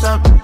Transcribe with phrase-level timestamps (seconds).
[0.00, 0.37] myself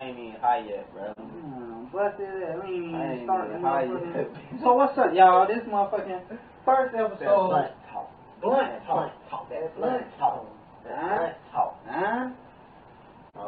[0.00, 1.12] I ain't even high yet, bro.
[1.18, 2.64] Mm, what's it?
[2.64, 4.28] We ain't I ain't started even high yet.
[4.62, 5.46] So what's up, y'all?
[5.46, 6.22] This motherfucking
[6.64, 7.48] first episode.
[7.48, 8.10] blunt talk.
[8.40, 9.12] Blunt talk.
[9.30, 9.48] talk.
[9.50, 10.46] That Blunt blunt talk.
[10.84, 11.16] That Huh?
[11.16, 11.80] blunt talk.
[11.86, 12.30] Huh?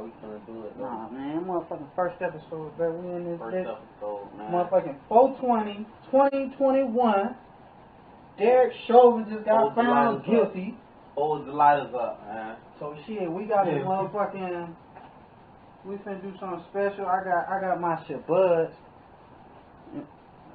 [0.04, 0.84] How we gonna do it, though?
[0.84, 2.92] Nah, man, motherfucking first episode, bro.
[2.92, 3.76] We in this First bitch.
[3.76, 4.52] episode, man.
[4.52, 7.36] Motherfucking 420, 2021.
[8.38, 10.26] Derek Chauvin just got Hold the found lighters up.
[10.26, 10.76] guilty.
[11.14, 12.56] Hold the lighters up, man.
[12.80, 14.74] So shit, we got this motherfucking.
[15.86, 17.06] We finna do something special.
[17.06, 18.72] I got I got my shit buds.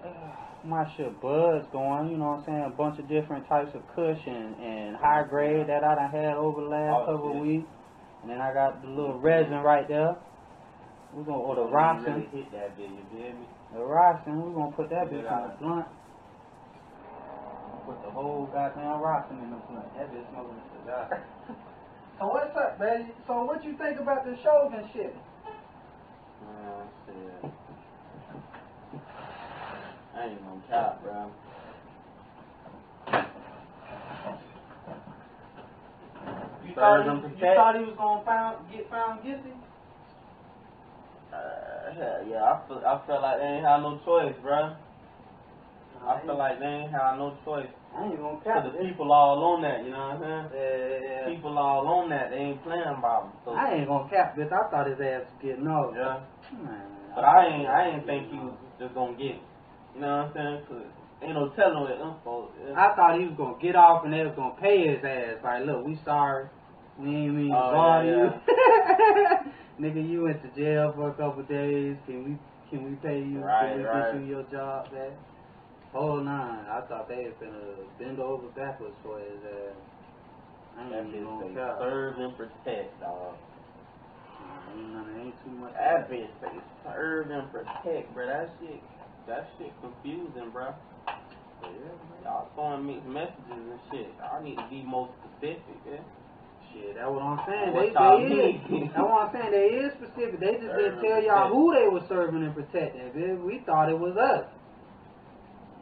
[0.66, 2.10] My shit buds going.
[2.12, 2.64] You know what I'm saying?
[2.68, 6.60] A bunch of different types of cushion and high grade that I done had over
[6.62, 7.68] the last Oh, couple of weeks.
[8.22, 10.16] And then I got the little resin right there.
[11.14, 12.14] We're gonna order Don't rosin.
[12.14, 13.48] Really hit that bitch, you feel me?
[13.74, 14.42] The rosin.
[14.42, 15.60] We're gonna put that bitch in out.
[15.60, 15.86] the blunt.
[17.86, 19.88] Put the whole goddamn rosin in the blunt.
[19.98, 21.24] That bitch smoking a cigar.
[22.20, 23.12] So what's up, baby?
[23.26, 25.16] So what you think about the Chauvin shit?
[26.44, 27.52] Man, shit.
[30.16, 31.32] I ain't gonna cap, bro.
[36.70, 39.54] You thought, he, you thought he was gonna found, get found guilty?
[41.34, 44.76] Uh, hell yeah, I feel, I felt like they ain't had no choice, bro.
[46.06, 47.68] I feel like they ain't had no choice.
[47.96, 50.50] I ain't gonna Cause cap the people all on that, you know what I'm saying?
[50.54, 53.34] Yeah, yeah, People all on that, they ain't playing about them.
[53.46, 53.52] So.
[53.52, 54.48] I ain't gonna cap this.
[54.54, 55.94] I thought his ass was getting off.
[55.98, 56.22] yeah.
[56.54, 56.82] Man,
[57.16, 59.46] But I ain't, I ain't think he was just gonna get it.
[59.96, 60.60] You know what I'm saying?
[60.70, 60.86] Cause
[61.22, 62.54] ain't no telling what them folks.
[62.78, 65.44] I thought he was gonna get off and they was gonna pay his ass.
[65.44, 66.48] Like, look, we sorry.
[67.00, 68.34] We ain't mean to Oh, bother yeah,
[69.46, 69.52] you.
[69.80, 71.96] Nigga, you went to jail for a couple days.
[72.06, 72.36] Can we
[72.70, 73.40] can we pay you?
[73.40, 74.12] Right, can we right.
[74.12, 75.14] get you your job back?
[75.94, 76.66] Hold on.
[76.68, 79.80] I thought they was gonna bend over backwards for his ass.
[80.78, 83.34] I That ain't even bitch gonna say serve and protect, dog.
[84.70, 85.74] Ain't nothing, ain't too much.
[85.74, 88.28] That bitch say serve and protect, bro.
[88.28, 88.84] That shit,
[89.26, 90.76] that shit confusing, bro.
[92.24, 94.08] Y'all throwing mixed messages and shit.
[94.20, 96.04] Y'all need to be more specific, yeah.
[96.74, 97.74] Shit, that's what I'm saying.
[97.74, 97.94] They, they
[98.30, 98.62] is.
[98.94, 99.52] That's what I'm saying.
[99.52, 100.38] They is specific.
[100.40, 103.10] They just didn't tell y'all who they were serving and protecting.
[103.16, 103.42] bitch.
[103.44, 104.46] We thought it was us.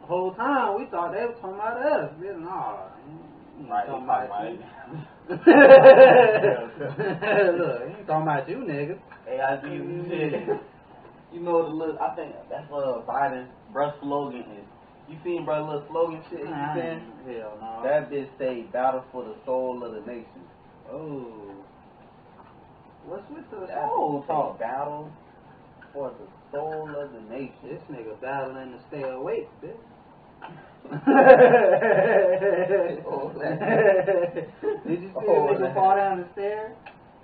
[0.02, 2.10] The whole time we thought they were talking about us.
[2.20, 2.86] Bitch, nah.
[3.68, 4.58] Right, talking about about you.
[5.28, 5.44] Look,
[7.84, 8.98] he ain't talking about you, nigga.
[9.26, 10.32] Hey, I you shit.
[11.32, 14.64] You know the little, I think that's uh Biden's bruh slogan is.
[15.10, 16.38] You seen bruh little slogan shit?
[16.40, 17.02] You Nah, seen?
[17.26, 17.82] Hell no.
[17.82, 20.47] That bitch say battle for the soul of the nation.
[20.92, 21.54] Oh.
[23.06, 24.58] What's with the soul talk?
[24.58, 25.10] battle
[25.92, 27.54] for the soul of the nation.
[27.64, 29.76] This nigga battling to stay awake, bitch.
[33.06, 33.32] Oh,
[34.86, 35.74] Did you see Oh, the nigga that.
[35.74, 36.72] fall down the stairs?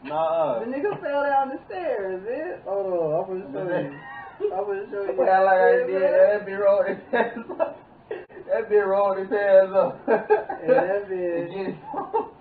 [0.05, 0.59] Nah.
[0.61, 2.63] The nigga fell down the stairs, bitch.
[2.65, 4.53] Hold on, I'm gonna show you.
[4.53, 5.15] I'm gonna show you.
[5.25, 5.93] Yeah, like I did.
[5.93, 6.13] man.
[6.13, 7.79] That bitch rolled his pants up.
[8.09, 10.01] That bitch rolled his pants up.
[10.09, 11.77] Yeah, that bitch.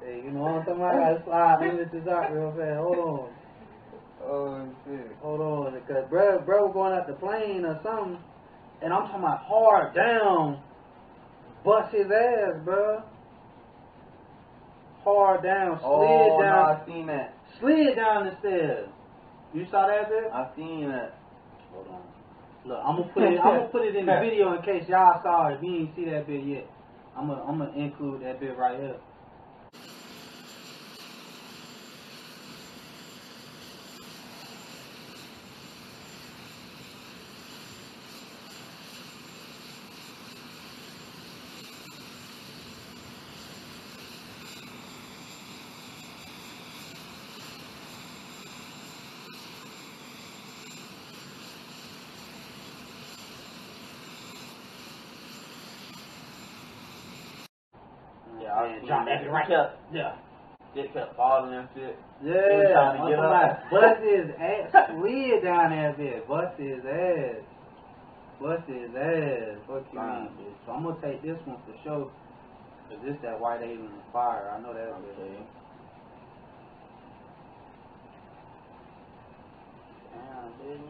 [0.00, 0.14] Get it.
[0.14, 0.94] Hey, you know what I'm talking about?
[0.94, 2.78] I gotta slide them bitches out real fast.
[2.78, 3.34] Hold on.
[4.24, 5.16] oh shit.
[5.20, 8.18] Hold on, because bro, bro was going out the plane or something,
[8.82, 10.62] and I'm talking about hard down,
[11.64, 13.02] bust his ass, bro.
[15.04, 17.34] Hard down, slid Oh, no, down, I seen that.
[17.60, 18.88] slid down the stairs.
[19.54, 20.30] You saw that bit?
[20.32, 21.18] I seen that.
[21.72, 22.02] Hold on.
[22.66, 23.38] Look, I'm gonna put it.
[23.40, 25.54] I'm gonna put it in the video in case y'all saw it.
[25.56, 26.66] If you ain't see that bit yet,
[27.16, 28.96] I'm gonna I'm gonna include that bit right here.
[58.40, 59.22] Yeah, I And drop that.
[59.22, 59.70] that right Yeah.
[59.92, 60.12] Yeah.
[60.74, 61.98] Shit kept falling and shit.
[62.22, 62.34] Yeah,
[62.72, 63.70] trying to get up.
[63.70, 66.26] Bust his ass, slid down that bitch.
[66.28, 67.42] Bust his ass.
[68.40, 69.58] Bust his ass.
[69.66, 70.54] Fuck you mean, bitch.
[70.66, 72.10] So I'm gonna take this one for sure.
[72.90, 74.50] Cause this that white alien fire.
[74.56, 75.22] I know that Okay.
[75.22, 75.46] bitch.
[80.12, 80.80] Damn, dude,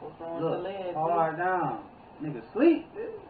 [0.00, 0.94] what's wrong with Look, the legs?
[0.94, 1.84] hard down.
[2.22, 3.20] Nigga sleep, bitch.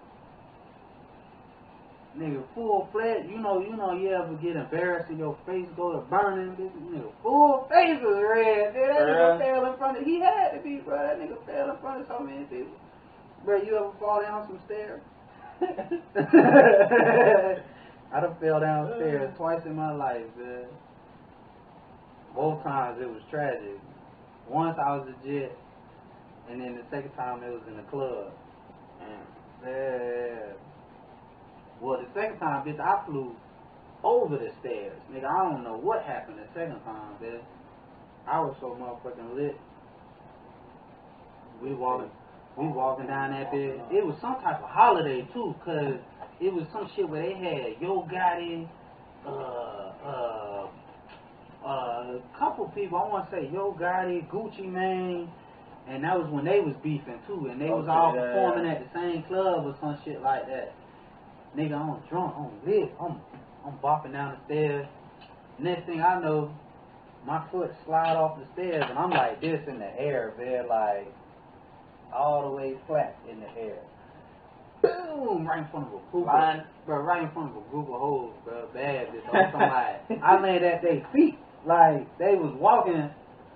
[2.19, 5.93] Nigga full flat, you know, you know, you ever get embarrassed and your face go
[5.93, 6.71] to burning, bitch.
[6.95, 8.89] Nigga full face was red, dude.
[8.89, 10.97] That nigga fell in front of, he had to be, bro.
[10.97, 12.79] That nigga fell in front of so many people.
[13.45, 15.03] Bro, you ever fall down some stairs?
[18.15, 20.67] I done fell downstairs twice in my life, man.
[22.35, 23.81] Both times it was tragic.
[24.49, 25.57] Once I was legit,
[26.49, 28.33] and then the second time it was in the club.
[29.65, 30.53] Yeah.
[31.85, 33.37] Well, the second time, bitch, I flew
[34.03, 34.97] over the stairs.
[35.13, 37.43] Nigga, I don't know what happened the second time, bitch.
[38.27, 39.57] I was so motherfucking lit.
[41.63, 42.11] We walking,
[42.57, 43.77] we walking down that bitch.
[43.93, 46.01] It was some type of holiday too, cause
[46.41, 48.67] it was some shit where they had Yo Gotti,
[49.27, 50.67] uh, uh,
[51.67, 52.97] uh, a couple people.
[52.97, 55.29] I want to say Yo Gotti, Gucci Mane,
[55.87, 58.65] and that was when they was beefing too, and they was Okay, all yeah, performing
[58.65, 58.73] yeah.
[58.73, 60.73] at the same club or some shit like that.
[61.57, 63.21] Nigga, I'm drunk, I'm lit, I'm,
[63.65, 64.87] I'm bopping down the stairs.
[65.59, 66.53] Next thing I know,
[67.27, 71.13] my foot slide off the stairs, and I'm like this in the air, man, like
[72.13, 73.79] all the way flat in the air.
[74.83, 75.47] Boom!
[75.47, 76.61] Right in front of a group, Flying.
[76.61, 76.99] of, bro.
[77.01, 78.69] Right in front of a group of hoes, bro.
[78.75, 79.25] Bad bitch.
[79.35, 80.21] On somebody.
[80.23, 83.09] I landed at their feet, like they was walking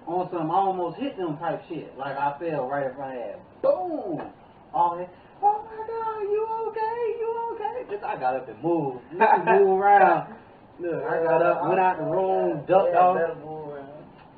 [0.07, 1.93] on some almost hit them type shit.
[1.99, 3.63] Like I fell right in front of that.
[3.63, 4.33] Boom!
[4.73, 5.13] All that.
[5.43, 6.23] Oh my God!
[6.33, 7.01] You okay?
[7.21, 7.68] You okay?
[7.89, 9.01] Bitch, I got up and moved.
[9.13, 10.35] You can move around.
[10.81, 13.37] Look, I got up, went out the room, ducked Yeah, off.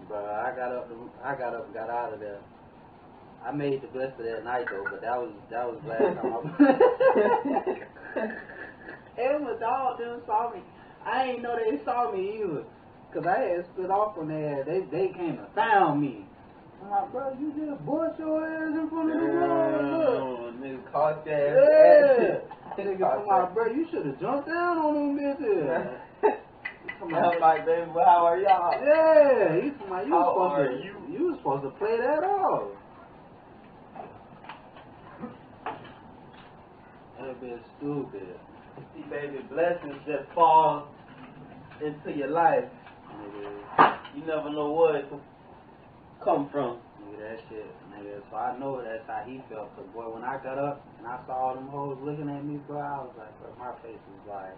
[0.09, 0.91] But I got up,
[1.23, 2.41] I got up and got out of there.
[3.45, 6.17] I made the best of that night though, but that was that was the last
[6.21, 6.35] time.
[8.17, 9.23] I...
[9.23, 10.61] and my dog them saw me.
[11.05, 12.65] I ain't know they saw me either,
[13.13, 14.65] cause I had split off from there.
[14.65, 16.27] They they came and found me.
[16.83, 20.61] I'm like, bro, you just bust your ass in front of the room.
[20.61, 22.51] Damn, nigga caught your Look.
[22.85, 22.93] Yeah.
[22.93, 25.99] Nigga, come on, bro, you should have jumped down on them bitches.
[26.99, 27.35] Come on.
[27.35, 28.73] I'm like, baby, well, how are y'all?
[28.73, 31.19] Yeah, he's my you How was supposed to you?
[31.19, 32.69] you was supposed to play that off.
[37.19, 38.39] That bitch stupid.
[38.95, 40.89] See, baby, blessings that fall
[41.85, 42.65] into your life.
[44.15, 45.21] You never know where it can
[46.25, 46.79] come from.
[47.11, 48.23] Nigga, that shit, nigga.
[48.31, 49.75] So I know that's how he felt.
[49.77, 52.59] Cause boy, when I got up and I saw all them hoes looking at me,
[52.67, 54.57] bro, I was like, bro, my face was like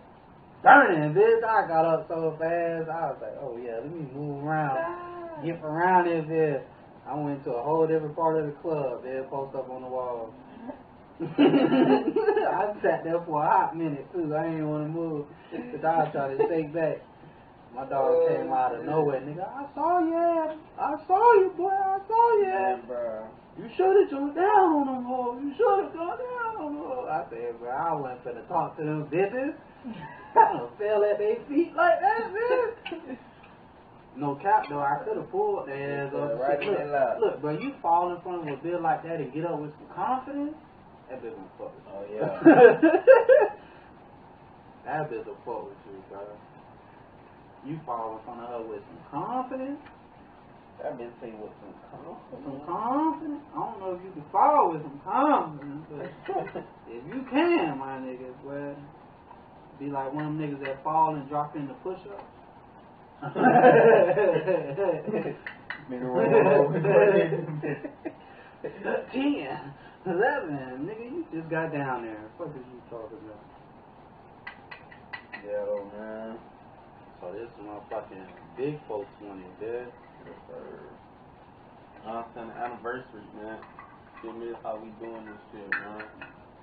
[0.62, 1.44] burning, bitch.
[1.44, 2.88] I got up so fast.
[2.88, 6.62] I was like, oh yeah, let me move around, get around this bitch.
[7.06, 9.25] I went to a whole different part of the club, man.
[9.28, 10.34] Post up on the wall.
[11.22, 14.34] I sat there for a hot minute too.
[14.34, 15.26] I ain't want to move.
[15.50, 17.02] The dog tried to shake back.
[17.75, 19.49] My dog uh, came out of nowhere, nigga.
[19.49, 20.59] I saw you.
[20.79, 21.71] I saw you, boy.
[21.71, 22.53] I saw you.
[22.53, 22.81] ass.
[22.87, 23.29] bro.
[23.59, 25.41] You should have jumped down on them hoes.
[25.43, 27.09] You should have gone down on them hoes.
[27.09, 29.55] I said, bro, I wasn't finna talk to them bitches.
[30.37, 33.19] I done fell at their feet like that, man.
[34.17, 36.39] No cap though, I could have pulled their ass up.
[36.39, 39.33] Right look, their look, bro, you fall in front of a bill like that and
[39.33, 40.55] get up with some confidence,
[41.09, 42.21] that bitch gonna fuck with you.
[42.21, 42.41] Oh, yeah.
[44.85, 46.21] that bitch will fuck with you, bro.
[47.64, 49.81] You fall in front of her with some confidence,
[50.85, 52.66] I've been seeing with some some confidence.
[52.66, 53.42] confidence.
[53.54, 56.07] I don't know if you can fall with some confidence, but
[56.90, 58.75] if you can, my nigga, well,
[59.78, 62.26] be like one of them niggas that fall and drop in the push-up.
[65.90, 66.73] Nigga roll.
[69.12, 69.73] Ten,
[70.07, 72.25] eleven, nigga, you just got down there.
[72.37, 73.45] What is you talking about?
[75.45, 76.38] Yeah, oh, man.
[77.23, 78.26] So this is my fucking
[78.59, 79.87] big folks money, dude.
[80.26, 80.91] Yes, sir.
[82.02, 83.62] It's an anniversary, man.
[84.26, 86.02] Give me how we doing this shit, man.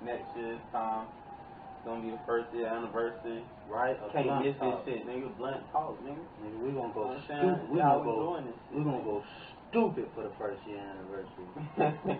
[0.04, 3.40] Next year's time, it's gonna be the first year anniversary.
[3.72, 3.96] Right?
[4.04, 5.32] A Can't miss this shit, nigga.
[5.40, 6.20] Blunt talk, nigga.
[6.44, 7.72] Nigga, we gonna go stupid.
[7.72, 8.16] We gonna go.
[8.20, 9.24] doing this We gonna go
[9.72, 11.48] stupid for the first year anniversary.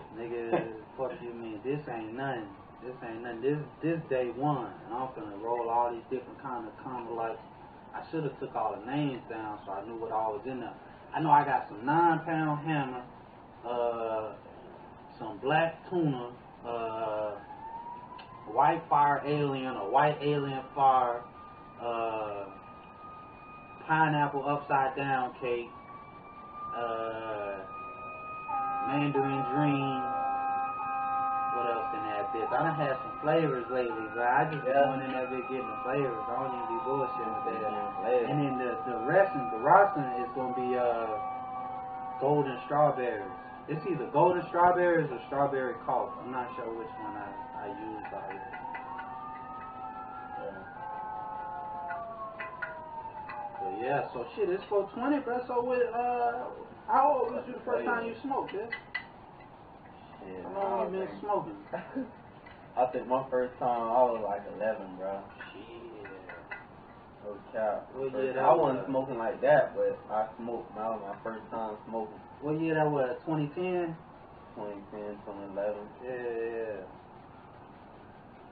[0.16, 1.60] Nigga, fuck you mean?
[1.60, 2.48] This ain't nothing.
[2.80, 3.44] This ain't nothing.
[3.44, 7.12] This this day one, and I'm gonna roll all these different kind of kind of
[7.14, 7.36] like.
[7.94, 10.60] I should have took all the names down so I knew what all was in
[10.60, 10.74] there.
[11.12, 13.02] I know I got some nine pound hammer,
[13.66, 14.32] uh,
[15.18, 16.30] some black tuna,
[16.64, 17.32] uh,
[18.46, 21.22] white fire alien, a white alien fire,
[21.80, 22.44] uh,
[23.86, 25.68] pineapple upside down cake,
[26.76, 27.58] uh,
[28.86, 30.19] mandarin dream.
[32.32, 32.60] What else in that?
[32.60, 34.84] I done had some flavors lately, but I just Yeah.
[34.86, 36.24] going in there getting the flavors.
[36.28, 37.72] I don't even be bullshitting with that.
[38.06, 38.24] Hey.
[38.30, 41.10] And then the the resting, the roasting is gonna be uh
[42.20, 43.30] golden strawberries.
[43.68, 46.10] It's either golden strawberries or strawberry cough.
[46.22, 47.30] I'm not sure which one I
[47.64, 48.06] I use.
[53.60, 55.44] But yeah, so shit, it's 420, bro.
[55.46, 56.44] So with uh,
[56.88, 58.70] how old was you the first time you smoked, bitch?
[60.24, 61.56] Shit, How long you been think- smoking?
[62.76, 65.20] I think my first time I was like 11, bro.
[67.52, 67.60] Shit.
[67.94, 68.86] What First- year I wasn't was?
[68.88, 70.74] smoking like that, but I smoked.
[70.74, 72.18] That was my first time smoking.
[72.42, 73.16] What year that was?
[73.26, 73.94] 2010.
[74.56, 75.88] 2010, 2011.
[76.02, 76.82] Yeah, yeah.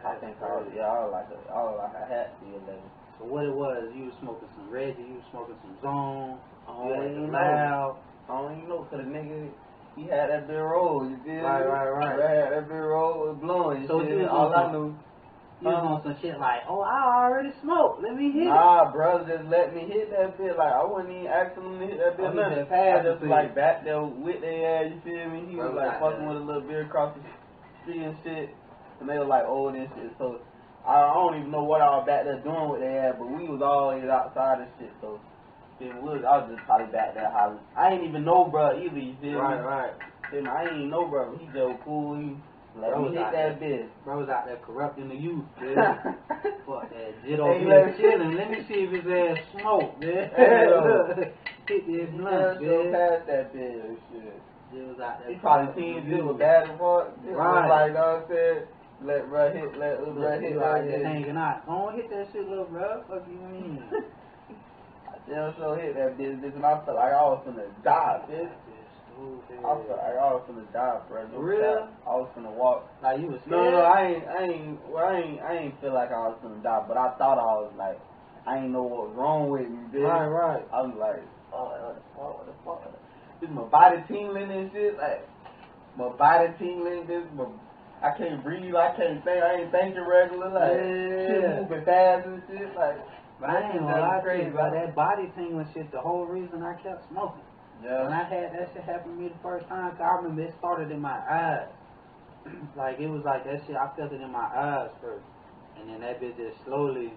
[0.06, 2.36] I think I was, yeah, I was like, a, I was like, I had to
[2.44, 2.78] be 11.
[3.18, 3.90] So what it was?
[3.96, 5.02] You was smoking some Reggie.
[5.02, 6.38] You was smoking some Zone.
[6.68, 7.38] I You don't had even know.
[7.38, 7.92] loud.
[8.28, 9.50] I don't even know, cause the nigga,
[9.96, 11.42] he had that big roll, you did?
[11.42, 12.14] Right, right, right.
[12.14, 14.94] He had that big roll blowing, you So feel you All I knew,
[15.60, 18.02] You was on some shit like, oh, I already smoked.
[18.02, 18.54] Let me hit it.
[18.54, 20.54] nah, bro, just let me hit that bit.
[20.56, 22.26] Like, I wasn't even asking him to hit that bit.
[22.26, 22.58] Oh, he nothing.
[22.62, 23.54] just passed I just like you.
[23.58, 25.50] back there with their ass, you feel me?
[25.50, 26.28] He Bro, was like fucking that.
[26.30, 27.22] with a little beer across the
[27.82, 28.54] street and shit.
[29.02, 30.14] And they were like oh, old and shit.
[30.18, 30.38] So,
[30.86, 33.26] I, I don't even know what I was back there doing with their ass, but
[33.26, 35.18] we was always outside and shit, so.
[35.78, 36.00] Feel me?
[36.02, 37.62] We was, I was just probably back there hollering.
[37.78, 39.66] I ain't even know, bro, either, you feel Right, me?
[39.66, 39.94] right.
[40.30, 40.50] Feel me?
[40.50, 41.38] I ain't even know, bro.
[41.38, 42.18] He just cool.
[42.18, 42.34] He
[42.80, 43.88] let me hit that bitch.
[44.04, 46.16] Bro's out there corrupting the youth, man.
[46.66, 47.14] Fuck that.
[47.26, 48.34] Jit over here chilling.
[48.34, 50.30] Let me see if his ass smoke, man.
[50.36, 51.32] Hey.
[51.68, 52.92] Hit this He blunt, man.
[52.92, 54.42] past that bitch and shit.
[54.72, 55.28] Jit out there.
[55.32, 56.80] He probably seen this was bad as fuck.
[56.80, 57.68] Was Right.
[57.68, 58.62] like, know what I'm saying?
[59.04, 61.04] Let bro hit, let little bro hit you out there bitch.
[61.04, 61.66] hanging out.
[61.66, 63.02] Don't hit that shit, little bro.
[63.08, 63.82] Fuck you mean?
[65.28, 68.48] Yeah, so hit that bitch, bitch, and I felt like I was finna die, bitch.
[69.18, 69.58] Stupid.
[69.66, 71.26] I felt like I was finna die, bro.
[71.26, 71.88] No For real?
[72.06, 72.86] I was gonna walk.
[73.02, 73.74] Like you was No, scared?
[73.74, 76.62] no, I ain't, I ain't, well, I ain't, I ain't feel like I was gonna
[76.62, 77.98] die, but I thought I was like,
[78.46, 80.06] I ain't know what was wrong with me, bitch.
[80.06, 80.62] Right, right.
[80.72, 81.22] I was like,
[81.52, 83.40] oh, what the fuck, what the fuck?
[83.40, 85.26] This my body tingling and shit, like,
[85.98, 87.46] my body tingling, this, my,
[88.02, 90.78] I can't breathe, I can't think, I ain't thinking regular, like,
[91.26, 91.58] shit Yeah.
[91.60, 92.98] moving fast and shit, like,
[93.40, 94.70] But I ain't gonna That's lie to you, bro.
[94.70, 94.78] bro.
[94.78, 97.42] That body tingling shit, the whole reason I kept smoking.
[97.80, 100.42] When yeah, I had that shit happen to me the first time, 'cause I remember
[100.42, 101.68] it started in my eyes.
[102.76, 105.24] like, it was like that shit, I felt it in my eyes first.
[105.78, 107.12] And then that bitch just slowly,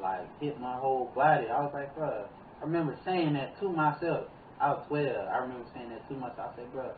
[0.00, 1.46] like, hit my whole body.
[1.48, 2.26] I was like, bro,
[2.60, 4.26] I remember saying that to myself.
[4.60, 5.28] I was 12.
[5.28, 6.52] I remember saying that to myself.
[6.52, 6.90] I said, bro,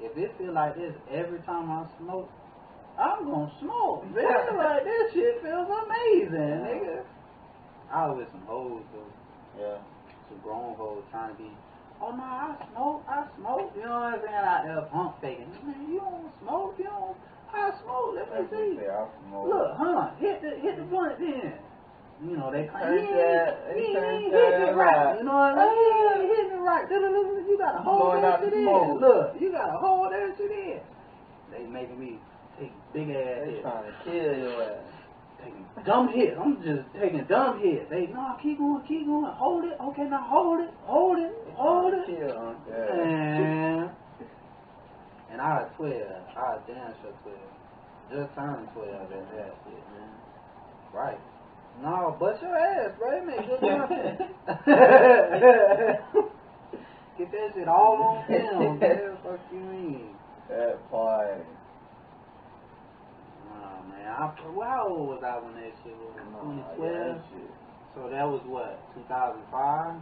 [0.00, 2.30] if it feel like this every time I smoke,
[2.98, 4.56] I'm gonna smoke, man.
[4.56, 7.04] like, this shit feels amazing, nigga.
[7.92, 9.76] I was with some hoes, though yeah.
[10.28, 11.50] some grown hoes trying to be,
[12.02, 14.34] oh no, I smoke, I smoke, you know what I'm saying?
[14.34, 15.48] Out there pump faking.
[15.64, 17.16] Man, you don't smoke, you don't,
[17.54, 18.76] I smoke, let me see.
[18.80, 19.46] they I smoke.
[19.48, 21.54] Look, huh, hit the, hit the blunt then.
[22.22, 25.18] You know, they claim, he that- ain't, he ain't that hitting it right.
[25.18, 25.74] You know what I mean?
[25.74, 26.86] He ain't hitting it right.
[26.90, 28.98] You gotta hold Blowing that shit in.
[29.00, 30.80] Look, you gotta hold that shit in.
[31.50, 32.18] They making me
[32.58, 34.78] take big ass They trying to kill your ass.
[35.42, 36.36] Taking dumb hits.
[36.40, 37.88] I'm just taking dumb hits.
[37.90, 39.24] They, no, keep going, keep going.
[39.34, 39.76] Hold it.
[39.80, 42.06] Okay, now hold it, hold it, hold it.
[42.06, 42.94] Kill, yeah.
[42.94, 43.90] And,
[45.32, 45.92] and I was 12.
[45.92, 47.38] I was damn sure 12.
[48.12, 50.10] Just turned 12 at that shit, man.
[50.92, 51.20] Right.
[51.82, 53.16] No, bust your ass, bro.
[53.16, 54.20] It make good content.
[57.18, 59.16] Get that shit all on film, man.
[59.22, 60.14] Fuck you mean?
[60.48, 61.46] That part.
[63.82, 64.06] Oh, man.
[64.06, 66.14] I, well, how old was I when that shit was?
[66.16, 66.78] Nah, 2012?
[66.78, 67.62] yeah, that.
[67.94, 70.00] So that was what, 2005?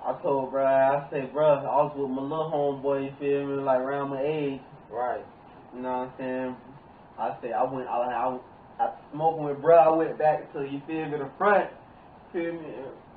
[0.00, 3.62] I told bro, I say, bro, I was with my little homeboy, you feel me,
[3.62, 4.60] like around my age.
[4.90, 5.24] Right.
[5.74, 6.56] You know what I'm saying?
[7.18, 8.38] I say I went, I, I,
[8.80, 9.76] I smoking with bro.
[9.76, 11.68] I went back to you feel me the front.
[12.32, 12.68] Feel me?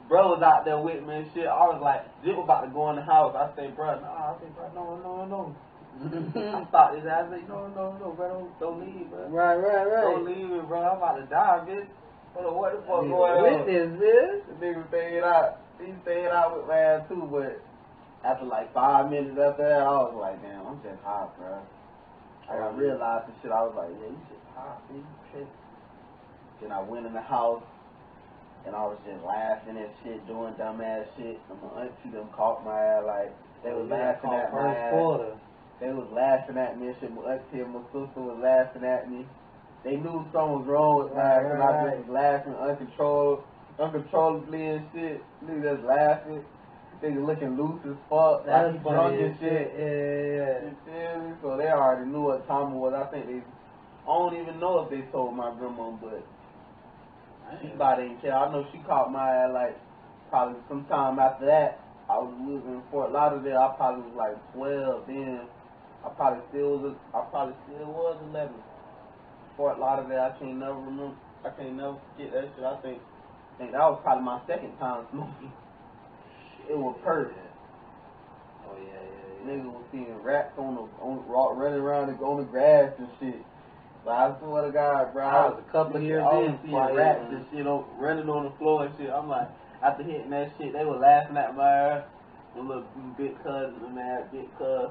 [0.09, 1.47] Bro was out there with me and shit.
[1.47, 3.33] I was like, Zip about to go in the house.
[3.35, 4.35] I say, bro, nah.
[4.35, 5.55] I say, bro, no, no, no.
[6.01, 6.37] Mm-hmm.
[6.55, 7.29] I stopped his ass.
[7.29, 9.29] I say, no, no, no, bro, don't, don't leave, bro.
[9.29, 10.01] Right, right, right.
[10.01, 10.81] Don't leave me, bro.
[10.81, 11.87] I'm about to die, bitch.
[12.33, 13.43] Hold on, what the fuck going on?
[13.43, 14.41] Witness, bitch.
[14.47, 15.61] The nigga stayed out.
[15.79, 17.61] He stayed out with my ass too, but
[18.25, 21.61] after like five minutes after that, I was like, damn, I'm just high, bro.
[22.49, 23.51] I got realized and shit.
[23.51, 25.39] I was like, yeah, you just high, bitch.
[25.39, 25.47] You.
[26.61, 27.63] Then I went in the house
[28.65, 31.39] and I was just laughing and shit, doing dumb ass shit.
[31.49, 33.31] And my auntie them caught my ass like
[33.63, 34.91] they was laughing at my ass.
[34.91, 35.35] quarter.
[35.83, 37.11] They was laughing at me and shit.
[37.11, 39.27] My auntie and my sister was laughing at me.
[39.83, 43.43] They knew something was wrong with my Right, right, I just was laughing uncontrolled.
[43.75, 45.19] uncontrollably and shit.
[45.43, 46.39] Nigga just laughing.
[47.03, 48.47] Nigga looking loose as fuck.
[48.47, 49.75] That's like drunk and shit.
[49.75, 51.35] Yeah, yeah, You feel me?
[51.43, 52.95] So they already knew what time it was.
[52.95, 53.43] I think they.
[53.43, 56.23] I don't even know if they told my grandma, but
[57.59, 57.75] she yeah.
[57.75, 58.31] about didn't care.
[58.31, 59.75] I know she caught my ass like
[60.31, 61.83] probably sometime after that.
[62.07, 63.59] I was was in Fort Lauderdale.
[63.59, 65.43] I probably was like twelve then.
[66.05, 66.93] I probably still was.
[66.93, 68.55] A, I probably still was eleven.
[69.55, 70.33] Fort Lauderdale.
[70.33, 71.15] I can't never remember.
[71.45, 72.63] I can't never forget that shit.
[72.63, 72.99] I think.
[72.99, 75.51] I think that was probably my second time smoking.
[76.69, 77.35] It was perfect.
[78.63, 79.51] Oh yeah, yeah, yeah.
[79.51, 83.09] Niggas was seeing rats on the on raw, running around the, on the grass and
[83.19, 83.43] shit.
[84.05, 87.19] But I swear to God, bro, I was a couple of years in seeing rats
[87.31, 89.09] and shit on, running on the floor and shit.
[89.09, 89.47] I'm like,
[89.83, 92.03] after hitting that shit, they were laughing at my ass.
[92.55, 94.87] The little big cousins and that big cuz,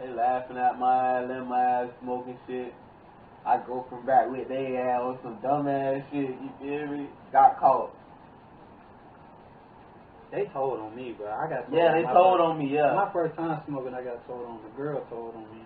[0.00, 2.74] they laughing at my ass, letting my ass smoking shit.
[3.46, 6.30] I go from back with they ass on some dumb ass shit.
[6.30, 7.06] You feel me?
[7.32, 7.94] Got caught.
[10.32, 11.30] They told on me, bro.
[11.30, 11.70] I got.
[11.70, 12.74] Told Yeah, they told first- on me.
[12.74, 12.94] Yeah.
[12.94, 14.60] My first time smoking, I got told on.
[14.62, 15.62] The girl told on me.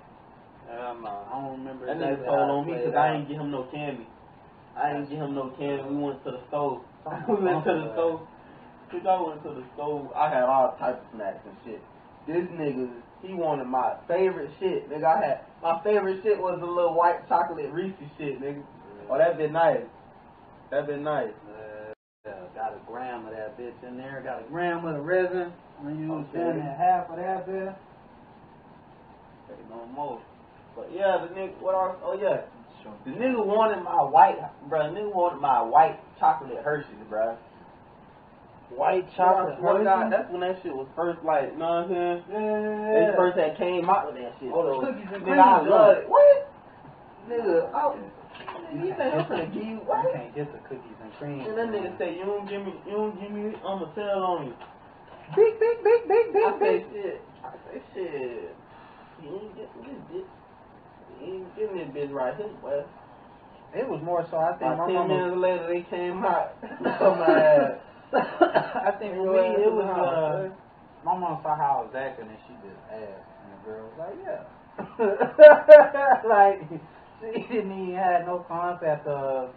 [0.68, 0.76] No.
[0.76, 1.86] Uh, I don't remember.
[1.86, 4.06] That nigga told on me because I ain't get him no candy.
[4.76, 5.82] I didn't get him no candy.
[5.88, 6.84] We went to the store.
[7.28, 8.28] We went to the store.
[8.92, 10.12] Bitch, I went to the store.
[10.14, 11.82] I had all types of snacks and shit.
[12.26, 12.90] This nigga,
[13.22, 15.04] he wanted my favorite shit, nigga.
[15.04, 18.62] I had my favorite shit was the little white chocolate Reese's shit, nigga.
[19.10, 19.82] Oh, that been nice.
[20.70, 21.32] That been nice.
[21.48, 21.92] Uh,
[22.24, 24.22] yeah, got a gram of that bitch in there.
[24.24, 25.52] Got a gram of the resin.
[25.80, 26.58] When you Okay.
[26.60, 27.74] that half of that bitch.
[29.48, 30.20] Say no more.
[30.76, 31.96] But yeah, the nigga, what else?
[32.04, 32.42] Oh yeah,
[33.04, 34.92] the nigga wanted my white, bruh.
[34.94, 37.36] The nigga wanted my white chocolate Hershey's, bruh.
[38.70, 39.58] White Chocolate.
[39.58, 39.82] chocolate.
[39.82, 42.22] Swear God, that's when that shit was first like, you know what I'm saying?
[42.30, 43.10] Yeah.
[43.10, 44.50] They first had came out with that shit.
[44.54, 46.08] Oh, the so, cookies and nigga, I cream love it.
[46.08, 46.38] What?
[47.28, 47.82] Nigga, I,
[48.72, 51.40] You you think I'm gonna give you You can't get the cookies and cream.
[51.50, 54.46] And that nigga say, you don't give me, you don't give me, I'ma tell on
[54.46, 54.54] you.
[55.34, 56.92] big, big, big, big, big, I say big.
[56.94, 57.20] shit.
[57.44, 58.56] I say shit.
[59.20, 60.30] He ain't getting this bitch.
[61.18, 62.82] He ain't getting this bitch right here, boy.
[63.74, 64.38] It was more so.
[64.38, 65.14] I think About my ten mama.
[65.14, 66.54] minutes later, they came out.
[67.00, 67.76] Oh,
[68.12, 68.76] on my ass.
[68.86, 70.50] I think for me, it was uh,
[71.04, 73.98] my mom saw how I was acting and she just asked, and the girl was
[73.98, 74.42] like, "Yeah."
[76.28, 76.58] like
[77.20, 79.50] she didn't even have no concept of,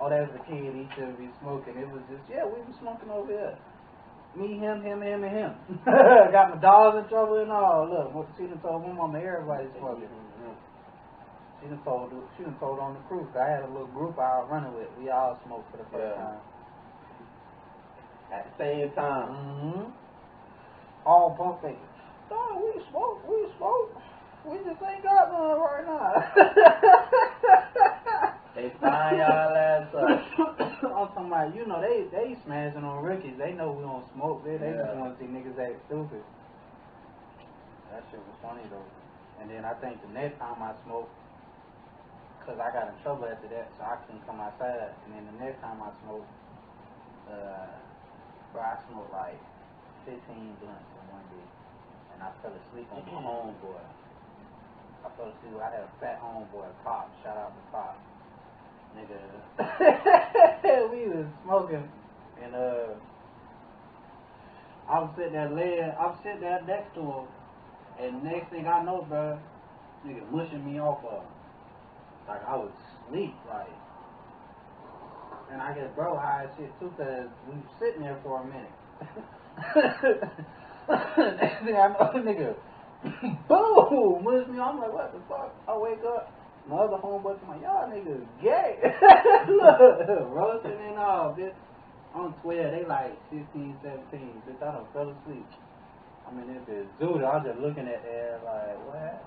[0.00, 0.74] "Oh, that's a kid.
[0.74, 3.56] He shouldn't be smoking." It was just, "Yeah, we was smoking over here."
[4.36, 5.52] Me, him, him, him, and him.
[5.84, 7.90] Got my dogs in trouble and all.
[7.90, 10.06] Look, what she done told my mama everybody's smoking.
[11.60, 13.26] She done told she done told on the crew.
[13.26, 14.86] 'cause I had a little group I was running with.
[14.98, 16.22] We all smoked for the first Yeah.
[16.22, 16.40] time.
[18.32, 19.28] At the same time.
[19.28, 19.90] Mm-hmm.
[21.06, 21.78] All pump fakers.
[22.30, 23.96] No, we smoke, we smoke.
[24.44, 26.14] We just ain't got none right now.
[28.60, 30.04] They find y'all ass up.
[30.82, 33.38] I'm talking about, you know, they they smashing on rookies.
[33.38, 34.44] They know we don't smoke.
[34.44, 36.20] They they just want to see niggas act stupid.
[37.88, 38.84] That shit was funny though.
[39.40, 41.08] And then I think the next time I smoked,
[42.44, 44.92] cause I got in trouble after that, so I couldn't come outside.
[45.06, 46.28] And then the next time I smoked,
[47.32, 47.72] uh,
[48.52, 49.38] bro, I smoked like
[50.04, 50.18] 15
[50.60, 51.46] blunts in one day,
[52.14, 53.82] and I fell asleep on my homeboy.
[55.04, 55.60] I fell asleep.
[55.60, 57.10] I had a fat homeboy, Pop.
[57.22, 57.96] Shout out to Pop.
[58.96, 59.20] Nigga,
[60.90, 61.88] we was smoking,
[62.42, 62.94] and uh,
[64.88, 65.92] I was sitting there laying.
[65.94, 67.24] I was sitting there next to him,
[68.00, 69.38] and next thing I know, bro,
[70.04, 71.22] nigga mushing me off of.
[72.26, 72.72] Like I was
[73.06, 73.79] asleep, like.
[75.52, 78.70] And I get bro high as shit too, cause we sitting there for a minute.
[81.40, 82.54] Next thing I know, nigga,
[83.48, 84.60] boom, mush me.
[84.60, 85.54] I'm like, what the fuck?
[85.66, 86.32] I wake up.
[86.68, 88.78] My other homeboy to my y'all niggas gay.
[89.48, 89.80] Look,
[90.30, 91.54] roasting and all, bitch.
[92.14, 94.42] I'm 12, they like 16, 17.
[94.46, 95.46] Bitch, I done fell asleep.
[96.26, 97.24] I mean, this bitch zooted.
[97.24, 99.24] I was just looking at that like, what?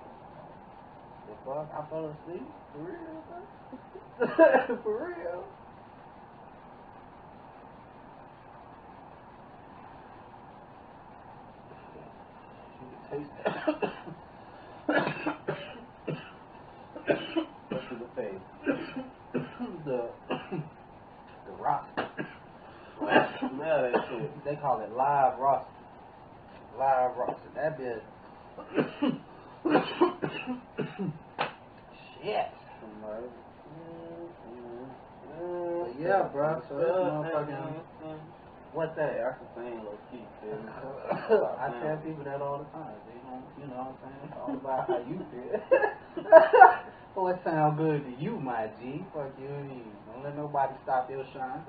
[1.27, 1.67] The fuck?
[1.73, 2.47] I fell asleep?
[2.71, 3.23] For real?
[4.83, 5.43] For real?
[17.69, 18.45] What's to the face?
[19.85, 20.09] the
[21.51, 21.89] the.
[23.39, 24.45] Smell that shit.
[24.45, 25.65] They call it live roast.
[26.79, 27.39] Live roast.
[27.55, 28.01] That bitch.
[32.23, 32.49] Shit.
[35.29, 36.61] But yeah, bro.
[36.67, 38.19] So this motherfucking.
[38.73, 39.13] What's that?
[39.17, 40.25] That's the thing, low key.
[40.49, 42.97] I tell people that all the time.
[43.05, 44.21] They don't, you know what I'm saying?
[44.25, 45.61] It's all about how you feel.
[47.15, 49.05] What sound good to you, my G?
[49.13, 49.83] Fuck you you.
[50.11, 51.61] Don't let nobody stop your shine.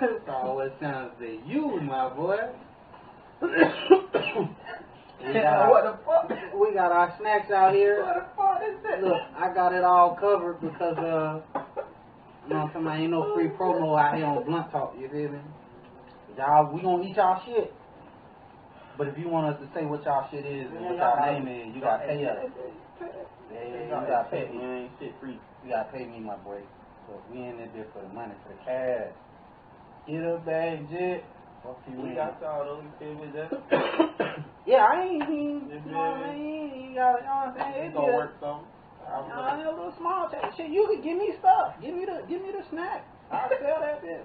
[0.00, 2.38] it's always comes to you, my boy.
[3.42, 3.48] we,
[5.32, 6.30] got what the fuck?
[6.54, 8.04] we got our snacks out here.
[8.04, 8.47] What the fuck
[9.02, 11.40] Look, I got it all covered because uh,
[12.48, 12.86] you know saying?
[12.86, 14.94] Ain't no free promo out here on Blunt Talk.
[14.98, 15.38] You feel me?
[16.36, 17.72] Y'all, we gonna eat y'all shit.
[18.96, 21.46] But if you want us to say what y'all shit is and what y'all name
[21.46, 22.36] is, you gotta pay us.
[23.00, 23.06] Yeah,
[23.54, 24.58] yeah, you gotta pay me.
[24.62, 25.38] Ain't shit free.
[25.64, 26.60] You gotta pay me, my boy.
[27.06, 29.14] So we ain't in there for the money, for the cash.
[30.06, 31.24] Get up, bag, jet.
[31.68, 33.28] Fuck We got y'all though, you feel me?
[33.34, 33.52] That's
[34.66, 36.64] yeah, I ain't, even- You you know what I mean?
[36.88, 37.84] You got, you know what I'm saying?
[37.86, 38.60] it's gonna work some.
[39.06, 40.52] I'm Uh, a little small check.
[40.56, 41.74] Shit, you could give me stuff.
[41.80, 43.04] Give me the give me the snack.
[43.30, 44.24] I'll sell that bitch.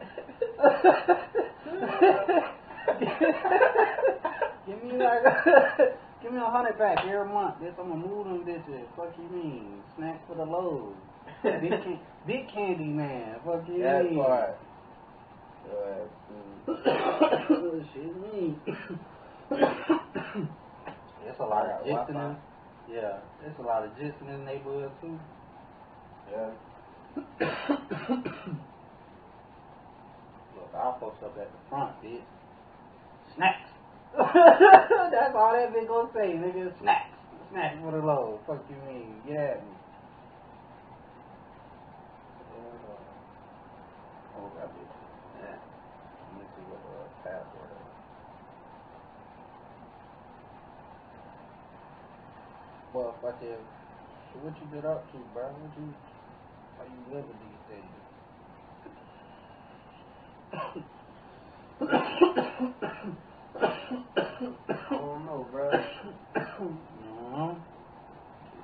[4.67, 5.23] give me like
[6.21, 7.56] give me a hundred pack every month.
[7.62, 8.86] This I'm gonna move them bitches.
[8.95, 9.82] Fuck you mean?
[9.97, 10.95] Snacks for the load.
[11.43, 13.39] big, can- big candy man.
[13.45, 14.15] Fuck you That mean?
[14.23, 14.58] part.
[17.93, 18.56] Shit me.
[21.26, 22.38] It's a lot of gist in this.
[22.89, 25.17] Yeah, it's a lot of gist in this neighborhood too.
[26.30, 26.52] Yeah.
[30.56, 32.21] Look, our folks up at the front, bitch.
[33.36, 33.69] Snacks.
[34.17, 36.71] That's all that bitch gonna say, nigga.
[36.82, 37.17] Snacks.
[37.52, 38.39] Snacks for the low.
[38.45, 39.21] Fuck you mean?
[39.26, 39.73] Get at me.
[44.38, 44.93] Oh, that bitch.
[45.41, 45.58] Yeah.
[46.30, 47.87] Let me see what the password is.
[52.93, 53.59] Well, fuck it.
[54.33, 55.43] So what you get up to, bro?
[55.53, 55.93] What you,
[56.77, 57.95] how you living these days?
[64.91, 65.71] I don't know, bro.
[67.01, 67.57] no.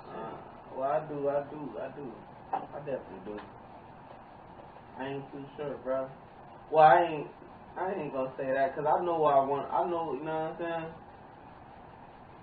[0.10, 0.38] Uh,
[0.76, 2.14] well, I do, I do, I do.
[2.54, 3.40] I definitely do.
[5.00, 6.08] I ain't too sure, bro.
[6.70, 7.28] Well, I ain't,
[7.78, 9.72] I ain't gonna say that, cause I know where I want.
[9.72, 10.92] I know, you know what I'm saying.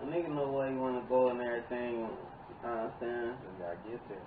[0.02, 1.92] A nigga know where he wanna go and everything.
[1.92, 2.08] You know
[2.62, 3.32] what I'm saying?
[3.42, 4.26] Just gotta get there.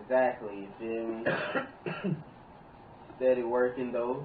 [0.00, 0.54] Exactly.
[0.60, 2.16] You feel me?
[3.16, 4.24] Steady working though.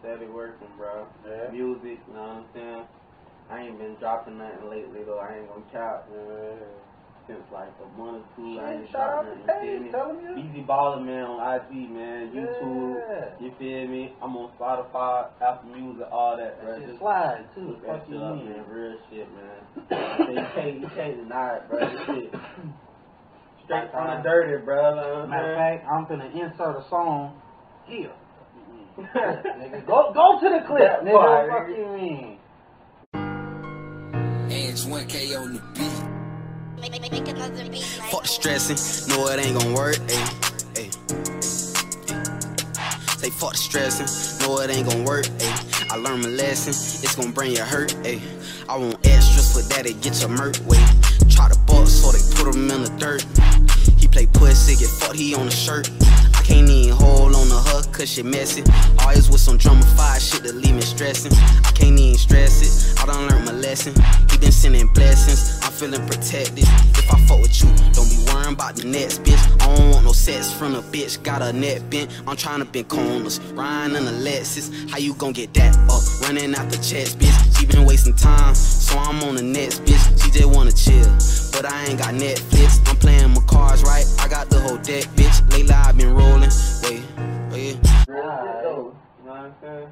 [0.00, 1.06] Steady working, bro.
[1.24, 1.50] Yeah.
[1.50, 2.84] Music, you know what I'm saying.
[3.50, 5.18] I ain't been dropping nothing lately though.
[5.18, 6.06] I ain't gonna cap.
[6.12, 6.95] Yeah.
[7.26, 8.60] Since like a month or two.
[8.60, 9.90] I ain't Shit, shout out dropped to nothing, you feel me?
[9.90, 10.32] Tell him you.
[10.44, 12.94] Easy Baller Man on IG, man, YouTube.
[12.96, 13.44] Yeah.
[13.44, 14.14] You feel me?
[14.22, 16.70] I'm on Spotify, Apple Music, all that, bro.
[16.72, 17.60] That shit Just slide too.
[17.68, 18.46] look that Fuck shit you up, mean?
[18.50, 18.64] man.
[18.68, 19.58] Real shit, man.
[20.36, 21.78] you can't, you can't deny it, bro.
[21.80, 22.30] This shit
[23.64, 24.94] straight from the dirty, bro.
[24.94, 27.40] Know Matter of fact, I'm gonna insert a song
[27.86, 28.12] here.
[28.96, 31.12] nigga, go go to the clip, That nigga.
[31.12, 31.76] part, Fuck nigga.
[31.76, 32.38] you mean?
[34.48, 36.15] Edge 1K on the beat.
[36.86, 39.96] Fuck the stressing, no it ain't gon' work.
[39.96, 40.28] Ayy,
[40.74, 40.92] ayy.
[43.18, 45.24] Say fuck the stressing, no it ain't gon' work.
[45.24, 47.90] Ayy, I learned my lesson, it's gon' bring you hurt.
[48.04, 48.20] Ayy,
[48.68, 50.56] I want extras for that, it get your murk.
[50.66, 50.78] Wait,
[51.28, 53.26] try to buck so they put him in the dirt.
[53.98, 55.90] He play pussy, get fucked, he on the shirt.
[56.56, 58.64] Can't even hold on to her, cause she messy.
[59.00, 61.30] Always with some drummified shit to leave me stressing.
[61.34, 63.92] I can't even stress it, I done learned my lesson.
[64.30, 66.64] He been sending blessings, I'm feeling protected.
[66.64, 69.36] If I fuck with you, don't be worrying about the next bitch.
[69.60, 72.10] I don't want no sex from the bitch, got a net bent.
[72.26, 74.90] I'm trying to bend corners, riding in a Lexus.
[74.90, 76.02] How you gon' get that up?
[76.22, 77.45] Running out the chest, bitch.
[77.56, 80.22] She been wasting time, so I'm on the next bitch.
[80.22, 81.08] She just wanna chill,
[81.52, 82.86] but I ain't got Netflix.
[82.88, 85.40] I'm playing my cards right, I got the whole deck, bitch.
[85.52, 86.50] Lately I've been rolling.
[86.82, 87.02] Wait,
[87.50, 87.78] wait.
[88.06, 88.62] Real shit.
[88.62, 89.88] You know what I'm saying?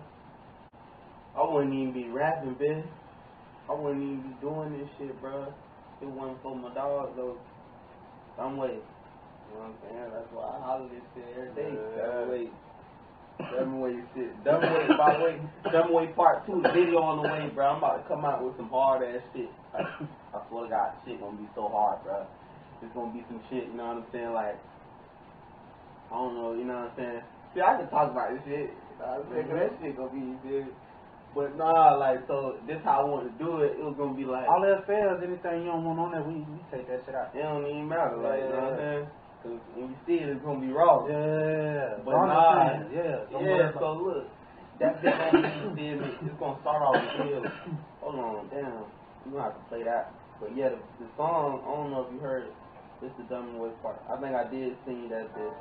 [1.37, 2.85] I wouldn't even be rapping, bitch.
[3.69, 5.53] I wouldn't even be doing this shit, bro.
[6.03, 7.39] It wasn't for my dog, though.
[8.37, 8.77] Some way.
[8.77, 10.11] You know what I'm saying?
[10.13, 11.73] That's why I holler this shit every day.
[11.97, 12.13] Yeah.
[12.13, 12.49] Dumb way.
[13.39, 14.31] Dumb way shit.
[14.45, 15.41] Dumb way, by the way.
[15.73, 16.63] Dumb way part two.
[16.63, 17.67] The video on the way, bro.
[17.67, 19.51] I'm about to come out with some hard ass shit.
[19.75, 19.91] Like,
[20.35, 22.27] I swear to God, shit gonna be so hard, bro.
[22.83, 24.33] It's gonna be some shit, you know what I'm saying?
[24.33, 24.59] Like,
[26.11, 27.23] I don't know, you know what I'm saying?
[27.55, 28.71] See, I can talk about this shit.
[28.71, 29.49] You know what I'm saying?
[29.51, 29.83] that mm-hmm.
[29.83, 30.67] shit gonna be, you?
[31.35, 33.75] But nah, like, so this how I want to do it.
[33.75, 36.47] It was gonna be like, All else fails, anything you don't want on there, we
[36.47, 37.35] we take that shit out.
[37.35, 39.07] it don't even matter, like, you know what I'm saying?
[39.45, 41.05] Cause when you see it, it's gonna be raw.
[41.05, 44.25] Yeah, But I'm nah, saying, yeah, Yeah, so look,
[44.81, 46.11] that you feel me?
[46.25, 47.45] It's gonna start off with real.
[48.01, 48.89] Hold on, damn.
[49.29, 50.17] You gonna have to play that.
[50.41, 52.57] But yeah, the, the song, I don't know if you heard it.
[53.05, 54.01] It's the dumb way part.
[54.09, 55.61] I think I did sing that bitch.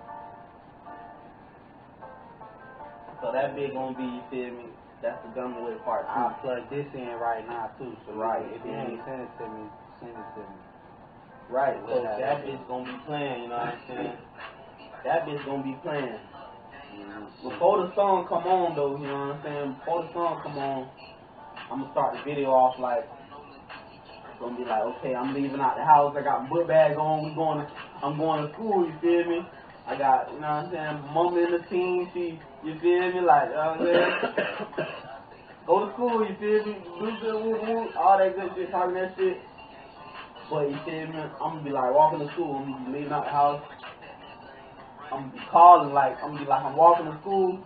[3.19, 4.71] So that bit gonna be, you feel me?
[5.03, 6.15] That's the dumb way part too.
[6.15, 7.91] I'll plug this in right now too.
[8.07, 9.63] So Right, if you ain't send it to me,
[9.99, 10.72] send it to me.
[11.53, 12.49] Right, so that happen.
[12.49, 14.17] bitch gonna be playing, you know what I'm saying?
[15.05, 16.17] That bitch gonna be playing.
[17.43, 19.75] Before the song come on though, you know what I'm saying?
[19.77, 20.89] Before the song come on,
[21.69, 25.77] I'm gonna start the video off like it's gonna be like, okay, I'm leaving out
[25.77, 28.87] the house, I got my book bag on, we going to I'm going to school,
[28.87, 29.45] you feel me?
[29.85, 33.21] I got, you know what I'm saying, mama in the team, she you feel me,
[33.21, 34.87] like uh yeah.
[35.67, 36.81] Go to school, you feel me?
[36.99, 39.37] Do good, woo, woo, all that good shit, talking that shit.
[40.49, 41.19] But you feel me?
[41.41, 42.57] I'm gonna be like walking to school.
[42.57, 43.63] I'm gonna be leaving out the house.
[45.11, 47.59] I'm gonna be calling like I'm gonna be like I'm walking to school.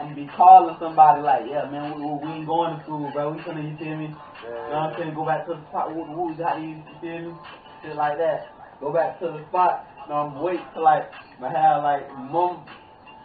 [0.00, 3.10] I'm gonna be calling somebody like, yeah, man, we, we, we ain't going to school,
[3.10, 3.30] bro.
[3.30, 4.10] We finna, you feel me?
[4.10, 5.14] You know what I'm saying?
[5.14, 5.94] Go back to the spot.
[5.94, 7.32] Woo, woo, got these, you feel me?
[7.82, 8.50] Shit like that.
[8.80, 9.86] Go back to the spot.
[10.08, 11.06] You know, I'm wait till like
[11.42, 12.64] I have like mom,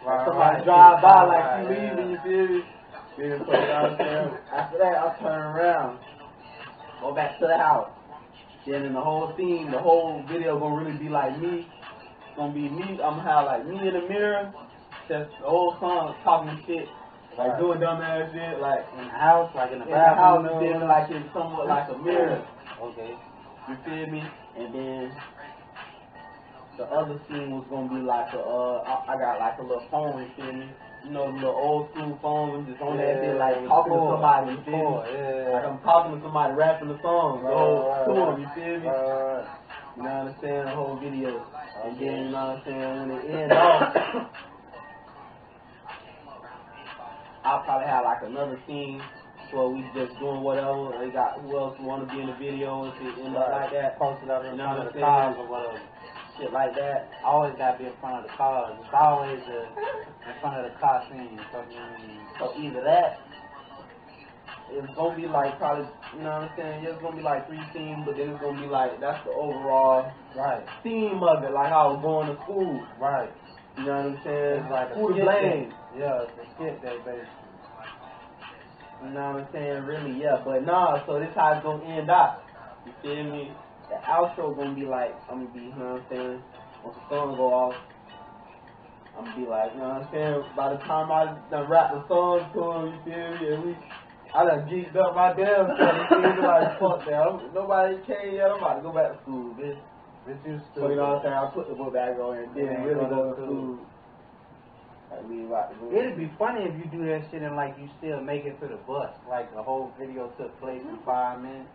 [0.06, 0.64] Right, somebody right.
[0.64, 1.96] drive by like Right, she yeah.
[1.96, 2.10] leaving.
[2.10, 2.62] You feel me?
[3.18, 4.38] Then so, you know what I'm saying?
[4.54, 5.98] After that, I turn around,
[7.00, 7.90] go back to the house.
[8.66, 11.66] Then in the whole scene, the whole video gonna really be like me.
[11.66, 13.00] It's gonna be me.
[13.02, 14.52] I'm gonna have like me in the mirror,
[15.08, 16.86] just the whole song talking shit,
[17.38, 17.58] like Right.
[17.58, 20.80] doing dumb ass shit, like In the house, like in the in the house, bathroom.
[20.80, 22.46] then like in somewhat like a mirror.
[22.82, 23.16] Okay.
[23.68, 24.22] You feel me?
[24.56, 25.12] And then
[26.76, 29.84] the other scene was gonna be like a, uh, I, I got like a little
[29.90, 30.20] phone.
[30.22, 30.68] You feel me?
[31.04, 34.52] You know, the old school phone, just on that bit, like talking to somebody.
[34.52, 35.10] You feel me?
[35.10, 35.50] Yeah.
[35.54, 38.38] Like I'm talking to somebody, rapping the song, Right, whole right, right.
[38.38, 38.88] you feel me?
[38.88, 39.48] Uh,
[39.96, 40.64] You know what I'm saying?
[40.64, 41.46] The whole video.
[41.84, 43.96] And then, you know what I'm saying, when it end off,
[47.44, 49.00] I'll probably have like another scene
[49.52, 50.92] where we just doing whatever.
[51.00, 53.72] They got who else want to be in the video and shit, end up like
[53.72, 53.98] that.
[53.98, 55.80] Post it up in You know what the I'm cars or whatever.
[56.40, 57.10] Shit like that.
[57.22, 58.74] Always gotta be in front of the cars.
[58.80, 59.60] It's always the
[60.24, 61.38] in front of the car scene.
[61.52, 63.20] Fucking So either that,
[64.72, 65.84] it's gonna be like probably,
[66.16, 66.84] you know what I'm saying?
[66.84, 70.10] It's gonna be like three scenes, but then it's gonna be like that's the overall
[70.34, 71.52] right, theme of it.
[71.52, 72.86] Like I was going to school.
[72.98, 73.28] right.
[73.76, 74.62] You know what I'm saying?
[74.64, 75.72] It's like Who to blame?
[75.98, 77.28] Yeah, it's a skit day, baby.
[79.04, 79.84] You know what I'm saying?
[79.84, 80.40] Really, yeah.
[80.44, 82.44] But nah, so this how it's gonna end up.
[82.86, 83.52] You feel me?
[83.90, 86.42] The outro gonna be like, I'm gonna be, you know what I'm saying?
[86.84, 87.76] Once the song go off,
[89.18, 90.44] I'm gonna be like, you know what I'm saying?
[90.56, 93.46] By the time I done rap the song to him, you feel me?
[93.50, 93.70] And we,
[94.30, 96.06] I done geeked up my damn self.
[96.06, 96.42] You feel me?
[96.46, 97.18] Like, fuck that.
[97.18, 98.54] I'm, nobody came yet.
[98.54, 99.74] I'm about to go back to school, bitch.
[100.22, 101.34] Bitch, you So you know what I'm saying?
[101.34, 103.78] I put the book bag on and then Yeah, really go to school.
[105.10, 105.96] Like, leave out the room.
[105.98, 108.68] It'd be funny if you do that shit and like you still make it to
[108.70, 109.10] the bus.
[109.26, 111.66] Like the whole video took place in five minutes.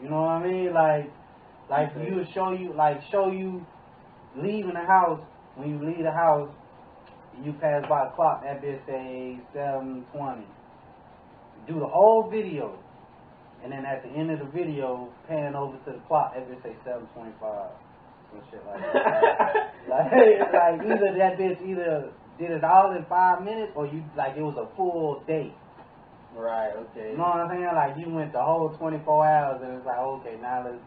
[0.00, 0.72] You know what I mean?
[0.72, 1.10] Like,
[1.70, 2.06] like Okay.
[2.06, 3.64] you show you, like show you
[4.36, 5.20] leaving the house.
[5.56, 6.48] When you leave the house,
[7.44, 8.42] you pass by the clock.
[8.42, 10.46] That bitch say seven twenty.
[11.66, 12.78] Do the whole video,
[13.62, 16.34] and then at the end of the video, pan over to the clock.
[16.34, 17.70] That bitch say seven twenty five.
[18.32, 19.74] Some shit like that.
[19.88, 20.12] like,
[20.52, 24.42] like either that bitch either did it all in five minutes or you like it
[24.42, 25.52] was a full day.
[26.34, 27.10] Right, okay.
[27.12, 27.64] You know what I'm saying?
[27.74, 30.82] Like you went the whole 24 hours and it's like okay now let's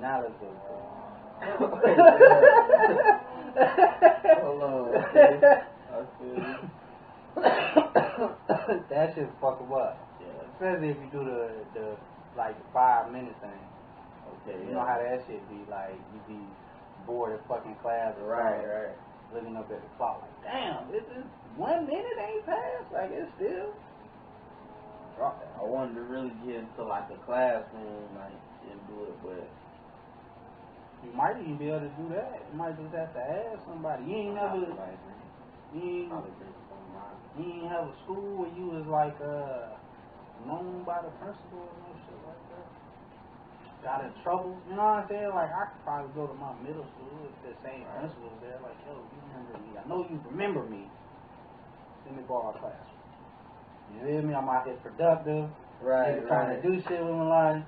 [0.00, 0.48] now let's go.
[4.42, 4.94] Hold on.
[5.94, 6.40] Okay.
[8.90, 9.98] That shit's fucking up.
[10.20, 10.26] Yeah.
[10.54, 11.96] Especially if you do the the
[12.36, 13.50] like the five minute thing.
[14.46, 14.58] Okay.
[14.66, 16.40] You know how that shit be like you be
[17.06, 18.94] bored of fucking class or Right, something, right.
[19.34, 21.24] looking up at the clock like damn this is
[21.56, 23.74] one minute ain't passed like it's still
[25.20, 28.34] I wanted to really get into like the classroom, like,
[28.70, 29.46] and do it, but
[31.04, 32.42] You might even be able to do that.
[32.50, 34.04] You might just have to ask somebody.
[34.08, 37.18] You ain't never, you ain't, probably bring some of mine.
[37.36, 39.76] you ain't have a school where you was like uh
[40.48, 42.68] known by the principal or no shit like that.
[43.84, 44.56] Got in trouble.
[44.68, 45.32] You know what I'm saying?
[45.34, 48.58] Like I could probably go to my middle school if the same principal's there.
[48.64, 49.70] Like, yo, you remember me?
[49.76, 50.88] I know you remember me.
[52.06, 52.93] Let me borrow a class.
[53.94, 54.34] You feel me?
[54.34, 55.48] I'm out here productive.
[55.80, 56.62] Right, nigga trying right.
[56.62, 57.64] to do shit with my life.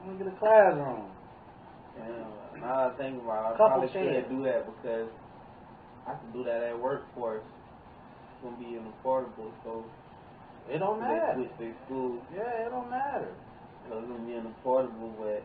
[0.00, 1.10] I'm gonna get a classroom.
[1.98, 5.08] Yeah, now I think about it, I probably should do that because
[6.06, 7.42] I can do that at workforce.
[7.42, 9.84] It's gonna be unaffordable, so
[10.70, 11.34] It don't they matter.
[11.34, 12.22] switch their school.
[12.34, 13.32] Yeah, it don't matter.
[13.88, 15.42] So it's gonna be unaffordable, but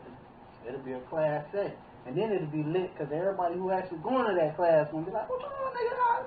[0.66, 1.76] It'll be a class set.
[2.06, 5.10] And then it'll be lit because everybody who actually going to that class will be
[5.10, 6.24] like, what you doing, nigga?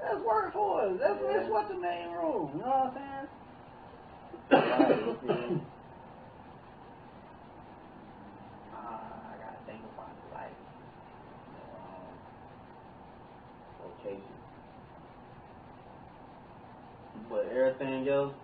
[0.00, 0.98] That's workforce.
[1.00, 1.32] That's Yeah.
[1.38, 2.50] that's What's the name room.
[2.54, 3.28] You know what I'm saying?
[8.72, 10.28] Uh, I gotta think about it.
[10.34, 10.56] Like,
[11.74, 12.12] um,
[13.82, 14.36] location.
[17.30, 18.34] But everything else,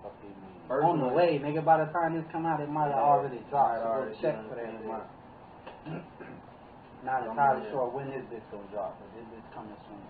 [0.69, 1.63] On the way, nigga.
[1.65, 3.81] By the time this come out, it might have Yeah, already dropped.
[3.81, 4.65] So already go check for that.
[4.89, 5.09] out.
[7.03, 10.01] Not entirely sure when this bitch gonna drop, but this bitch coming soon.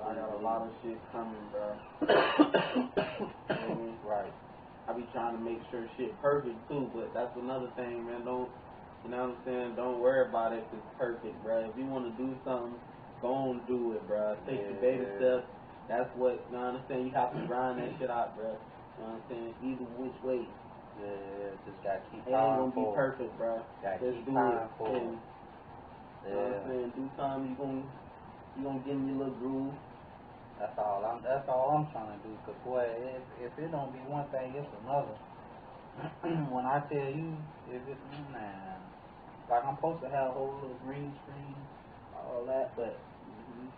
[0.00, 1.76] I got a lot of shit coming, bro.
[2.00, 2.90] You know
[3.46, 3.96] what I mean?
[4.04, 4.32] Right.
[4.88, 8.24] I be trying to make sure shit perfect too, but that's another thing, man.
[8.24, 8.48] Don't
[9.04, 9.74] you know what I'm saying?
[9.76, 11.68] Don't worry about it if it's perfect, bro.
[11.70, 12.80] If you want to do something,
[13.20, 14.36] go on do it, bro.
[14.48, 15.18] Take the baby Yeah.
[15.18, 15.46] steps.
[15.88, 17.06] That's what you know what I'm saying.
[17.06, 18.56] You have to grind that shit out, bro.
[18.98, 19.54] You know what I'm saying?
[19.62, 20.42] Either which way,
[21.00, 23.62] Yeah, just gotta keep it ain't gonna be perfect, bro.
[23.82, 24.78] Gotta Just keep do time it.
[24.78, 25.18] forward.
[25.18, 25.18] And,
[26.22, 26.92] you know what I'm saying?
[26.96, 27.40] Do time.
[27.48, 27.84] You gonna
[28.56, 29.74] you gonna get in your little groove.
[30.60, 31.00] that's all.
[31.04, 31.22] I'm.
[31.24, 32.36] That's all I'm trying to do.
[32.44, 35.16] Cause boy, if if it don't be one thing, it's another.
[36.52, 37.36] when I tell you,
[37.68, 37.98] if it
[38.32, 38.80] man,
[39.50, 41.56] like I'm supposed to have a whole little green screen,
[42.16, 43.00] all that, but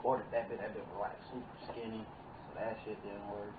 [0.03, 0.59] ordered that bit.
[0.59, 2.05] That bit was like super skinny,
[2.49, 3.55] so that shit didn't work.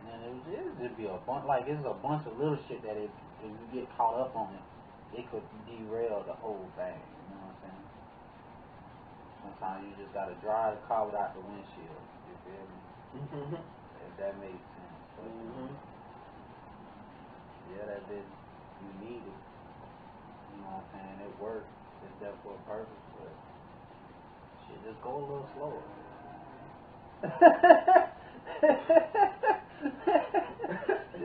[0.00, 2.80] And then it, it'd just be a bunch like it's a bunch of little shit
[2.82, 3.12] that if
[3.44, 4.64] if you get caught up on it,
[5.20, 6.96] it could derail the whole thing.
[6.96, 7.86] You know what I'm saying?
[9.44, 12.04] Sometimes you just gotta drive the car without the windshield.
[12.28, 12.78] You feel me?
[13.20, 13.60] Mm-hmm.
[13.60, 15.00] If that makes sense.
[15.16, 15.72] But, Mm-hmm.
[17.70, 18.24] Yeah, that bit
[18.82, 19.40] you need it.
[20.50, 21.16] You know what I'm saying?
[21.22, 21.70] It works.
[22.04, 23.32] It's there for a purpose, but
[24.66, 25.84] shit, just go a little slower.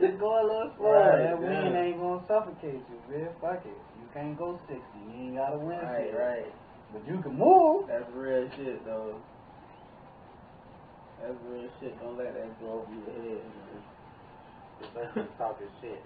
[0.00, 1.10] just go a little slower.
[1.10, 1.82] Right, that wind yeah.
[1.82, 3.28] ain't gonna suffocate you, man.
[3.40, 3.78] Fuck it.
[4.00, 4.80] You can't go 60.
[4.94, 6.52] You ain't got a wind Right, right.
[6.92, 7.88] But you can move.
[7.88, 9.20] That's real shit, though.
[11.20, 11.98] That's real shit.
[12.00, 13.82] Don't let that go over your head, man.
[14.82, 16.02] Especially talking shit.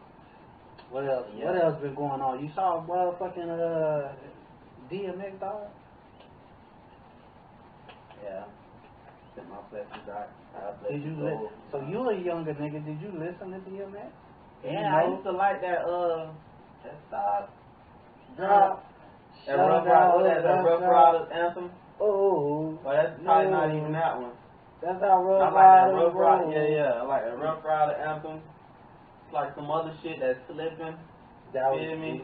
[0.90, 1.26] What else?
[1.36, 1.46] Yeah.
[1.46, 2.42] What else been going on?
[2.42, 4.12] You saw a motherfucking uh
[4.90, 5.68] DMX dog?
[8.24, 8.44] Yeah.
[9.34, 10.28] Sit my out.
[10.52, 12.84] God bless Did you li- so you a younger nigga?
[12.84, 14.10] Did you listen to DMX?
[14.64, 16.32] Yeah, I used to like that, uh,
[16.84, 17.54] that stop.
[18.36, 18.90] Drop.
[19.46, 21.70] That Rough that, that Ruff Ryders anthem.
[22.00, 24.32] Oh, But that's probably not even that one.
[24.82, 26.92] that's how I like that Ruff Ryder, yeah, yeah.
[27.00, 28.40] I like that Ruff Ryder anthem.
[29.24, 30.96] It's like some other shit that's slipping.
[31.52, 32.22] That was Feel me?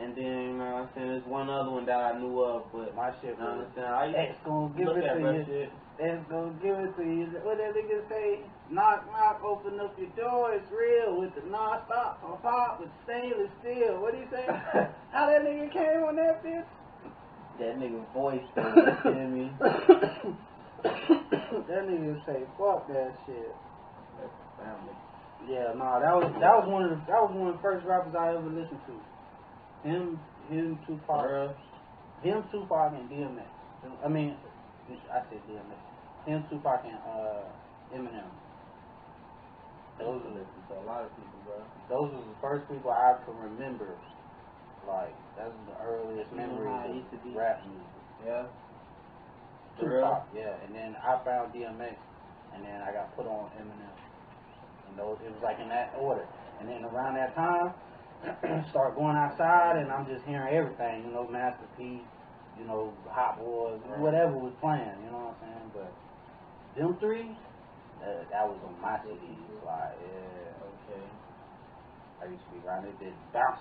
[0.00, 2.64] And then, you know what I'm saying, there's one other one that I knew of,
[2.72, 3.68] but My shit you know was.
[3.76, 4.16] what I'm saying?
[4.16, 5.44] I used gonna give look it at to you.
[5.44, 5.70] shit.
[6.00, 7.26] X gonna give it to you.
[7.44, 8.40] What that nigga say?
[8.70, 10.54] Knock, knock, open up your door.
[10.56, 14.00] It's real with the non-stop pop pop with stainless steel.
[14.00, 14.46] What he say?
[15.12, 16.64] How that nigga came on that bitch?
[17.58, 19.52] That nigga voice, though, you feel me?
[20.80, 23.52] that nigga say fuck that shit.
[24.56, 24.96] Family.
[25.48, 27.84] Yeah, nah, that was that was one of the that was one of the first
[27.86, 28.92] rappers I ever listened to.
[29.84, 31.54] Him, him, Tupac, Bruh.
[32.22, 33.48] him, Tupac, and DMX.
[34.04, 34.36] I mean,
[35.12, 35.80] I said DMX.
[36.26, 38.28] Him, Tupac, and uh, Eminem.
[40.00, 41.60] I used to to a lot of people, bro.
[41.92, 43.96] Those was the first people I can remember.
[44.88, 47.36] Like that's the earliest memories of to be?
[47.36, 47.84] rap music.
[48.24, 48.46] Yeah.
[49.78, 51.96] Tupac, yeah, and then I found DMX,
[52.54, 53.92] and then I got put on Eminem.
[54.88, 56.26] And those, it was like in that order.
[56.60, 57.72] And then around that time,
[58.70, 61.04] start going outside, and I'm just hearing everything.
[61.06, 62.02] You know, Master P,
[62.58, 64.00] you know, Hot Boys, Right.
[64.00, 64.84] whatever was playing.
[65.04, 65.70] You know what I'm saying?
[65.74, 65.92] But
[66.76, 67.36] them three,
[68.00, 69.36] that, that was on my CD.
[69.64, 71.06] Like, yeah, Okay.
[72.22, 73.60] I used to be around it, did bounce.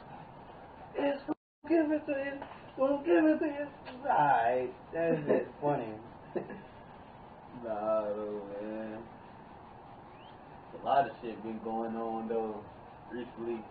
[0.95, 2.34] It's gonna give it to you.
[2.78, 3.67] Gonna give it to you.
[4.06, 5.93] Alright, that is just funny.
[7.63, 8.04] Nah,
[8.62, 8.98] man.
[10.82, 12.62] A lot of shit been going on though
[13.12, 13.63] recently.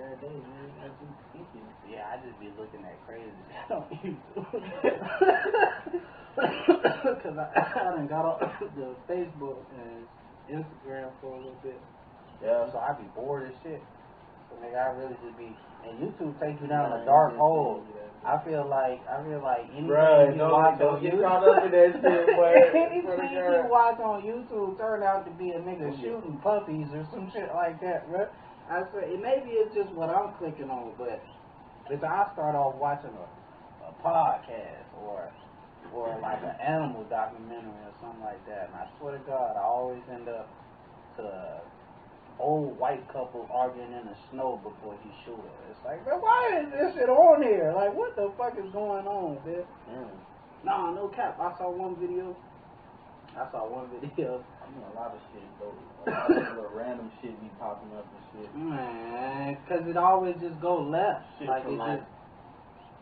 [0.00, 0.70] Every day, man.
[0.80, 1.66] I be thinking.
[1.90, 4.48] Yeah, I just be looking at crazy shit on YouTube.
[7.22, 8.40] Cause I, I done got off
[8.76, 10.06] the Facebook and
[10.48, 11.80] Instagram for a little bit.
[12.42, 12.70] Yeah.
[12.72, 13.82] So I be bored as shit.
[14.48, 15.52] So nigga, I really just be
[15.84, 17.84] and YouTube takes you down a dark hole.
[18.24, 21.64] I feel like I feel like anything Bruh, you don't- watch don't on YouTube, up
[21.64, 22.52] in that shit, boy.
[22.76, 27.30] anything you watch on YouTube turn out to be a nigga shooting puppies or some
[27.32, 28.28] shit like that, bruh.
[28.70, 31.20] I swear, it, maybe it's just what I'm clicking on, but
[31.90, 33.26] if I start off watching a,
[33.84, 35.30] a podcast or
[35.92, 39.64] or like an animal documentary or something like that, and I swear to God, I
[39.66, 40.48] always end up
[41.16, 41.60] to
[42.38, 45.70] old white couple arguing in the snow before he shoot her.
[45.70, 47.72] It's like, man, why is this shit on here?
[47.74, 49.66] Like, what the fuck is going on, bitch?
[49.90, 50.08] Mm.
[50.64, 51.38] Nah, no cap.
[51.40, 52.36] I saw one video.
[53.36, 54.44] I saw one video.
[54.70, 55.74] I mean, a lot of shit though.
[56.06, 58.54] A lot of little random shit be popping up and shit.
[58.56, 61.24] Man, cause it always just go left.
[61.38, 62.10] Shit like from it like just,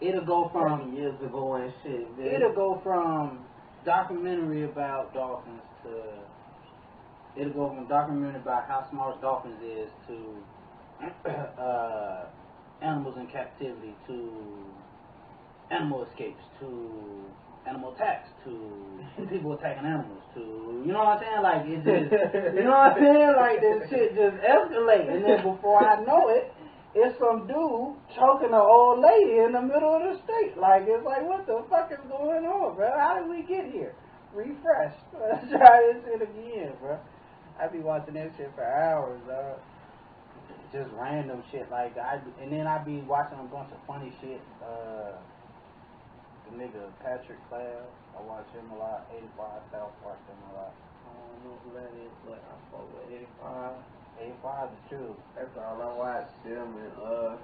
[0.00, 2.18] it'll go from from years ago and shit.
[2.18, 2.26] man.
[2.26, 3.44] it'll go from
[3.84, 10.36] documentary about dolphins to it'll go from documentary about how smart dolphins is to
[11.60, 12.26] uh,
[12.82, 14.32] animals in captivity to
[15.70, 17.24] animal escapes to
[17.68, 18.50] animal attacks to
[19.30, 20.40] people attacking animals to
[20.86, 21.42] you know what I'm saying?
[21.42, 22.08] Like it just
[22.56, 23.34] you know what I'm saying?
[23.36, 26.52] Like this shit just escalate and then before I know it,
[26.94, 30.56] it's some dude choking an old lady in the middle of the street.
[30.56, 32.88] Like it's like what the fuck is going on, bro?
[32.96, 33.94] How did we get here?
[34.32, 34.94] Refresh.
[35.20, 36.98] Let's try this shit again, bro.
[37.60, 39.58] I be watching that shit for hours, dog.
[40.72, 44.40] Just random shit like I, and then I be watching a bunch of funny shit.
[44.62, 45.16] Uh,
[46.48, 47.86] the nigga Patrick Cloud,
[48.16, 49.06] I watch him a lot.
[49.12, 50.72] 85 South Park him a lot.
[50.72, 53.76] I don't know who that is, but I fuck with 85.
[54.42, 55.16] 85 is true.
[55.36, 56.28] That's all I watch.
[56.44, 57.36] Them and uh,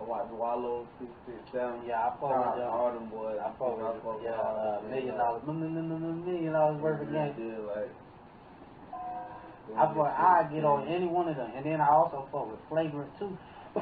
[0.00, 1.80] I watch Wallo six six seven.
[1.86, 2.70] Yeah, I fuck with them.
[2.70, 3.38] all them boys.
[3.40, 7.34] I fuck with fuck yeah, uh, them million dollars, million dollars worth of game.
[7.38, 7.90] Yeah, like.
[9.76, 12.60] I fuck, I get on any one of them, and then I also fuck with
[12.68, 13.36] Flagrant too.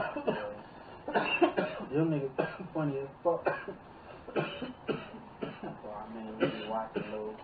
[1.92, 2.30] them niggas
[2.74, 3.46] funny as fuck.
[4.36, 7.34] So I mean, we be watching those.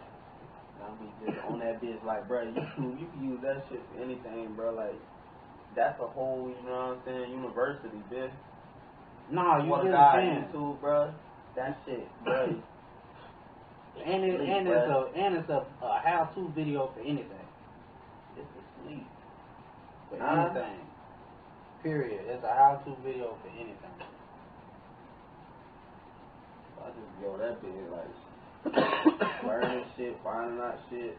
[0.76, 3.64] and I be just on that bitch like, bro, you can you can use that
[3.68, 4.74] shit for anything, bro.
[4.74, 4.94] Like,
[5.76, 8.30] that's a whole, you know what I'm saying, university, bitch.
[9.30, 10.44] Nah, you what a really guy can.
[10.52, 11.14] YouTube, bro.
[11.56, 12.54] That shit, bro.
[14.06, 17.46] And it, Sleep, and it's a and it's a, a how-to video for anything.
[18.38, 19.06] it's asleep.
[20.08, 20.48] For Huh?
[20.48, 20.80] anything.
[21.82, 22.20] Period.
[22.26, 23.91] It's a how-to video for anything.
[26.82, 28.12] I just go that bitch like
[29.46, 31.16] learning shit, finding out shit,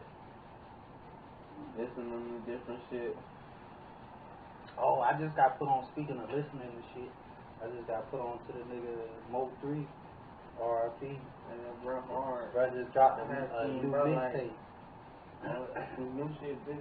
[1.78, 3.16] listening to different shit.
[4.78, 5.86] Oh, I just got put on.
[5.92, 7.10] Speaking of listening to shit,
[7.62, 8.96] I just got put on to the nigga
[9.30, 9.86] Mo Three,
[10.60, 11.02] RP.
[11.50, 12.52] And that bro hard.
[12.52, 14.56] Bro just dropped a, I have a seen, new like- mixtape.
[15.98, 16.80] New shit, bitch.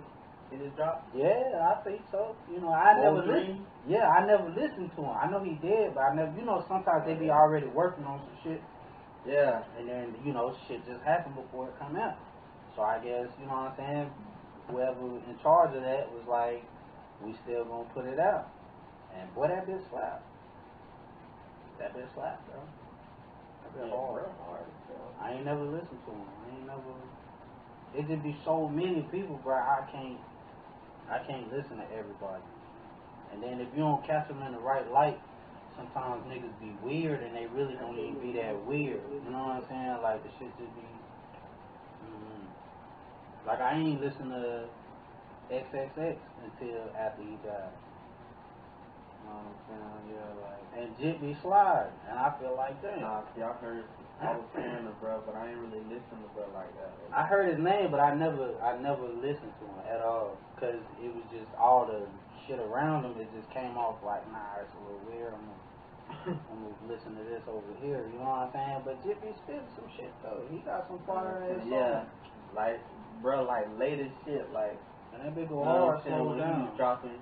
[0.52, 1.14] It just dropped.
[1.16, 2.36] Yeah, I think so.
[2.52, 3.66] You know, I Mo never listened.
[3.88, 5.12] Yeah, I never listened to him.
[5.18, 6.32] I know he did, but I never.
[6.38, 8.62] You know, sometimes they be already working on some shit.
[9.28, 9.64] Yeah.
[9.80, 12.18] and then you know shit just happened before it come out.
[12.76, 14.10] So I guess you know what I'm saying.
[14.70, 16.64] Whoever in charge of that was like,
[17.22, 18.50] we still gonna put it out,
[19.16, 20.24] and boy that bitch slap.
[21.80, 22.62] That bitch slap, bro.
[23.64, 24.24] That bitch Yeah, hard.
[24.48, 24.98] hard, bro.
[25.22, 26.28] I ain't never listened to him.
[26.28, 26.94] I ain't never.
[27.96, 29.56] It just be so many people, bro.
[29.56, 30.20] I can't.
[31.12, 32.44] I can't listen to everybody.
[33.34, 35.20] And then if you don't catch them in the right light,
[35.78, 39.02] sometimes niggas be weird and they really don't even be that weird.
[39.10, 39.98] You know what I'm saying?
[40.02, 40.86] Like the shit just be.
[42.06, 42.46] mm
[43.48, 44.66] Like I ain't listen to
[45.52, 47.74] XXX until after he died.
[49.22, 50.18] You know what I'm saying?
[50.18, 53.02] Yeah, like and Jit slide, and I feel like damn.
[53.02, 53.86] Nah, see, I heard,
[54.22, 56.92] I was hearing the bro, but I ain't really listen to bro like that.
[57.14, 60.82] I heard his name, but I never, I never listened to him at all, cause
[61.02, 62.02] it was just all the
[62.48, 63.16] shit around him.
[63.20, 65.34] It just came off like, nah, it's a little weird.
[65.34, 68.06] I'm gonna, I'm gonna listen to this over here.
[68.12, 68.82] You know what I'm saying?
[68.84, 70.44] But Jiffy spit some shit though.
[70.52, 72.04] He got some fire yeah,
[72.56, 72.80] like,
[73.22, 74.76] bro, like latest shit, like,
[75.14, 77.18] and that big old hard slow when he was dropping,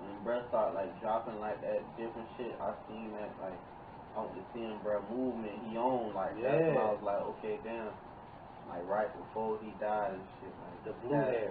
[0.00, 3.58] when bro start like dropping like that different shit, I seen that like,
[4.16, 7.94] I was seeing bro movement he on, like, that's when I was like, okay, damn,
[8.70, 11.50] like right before he died and shit, like, The blue hair.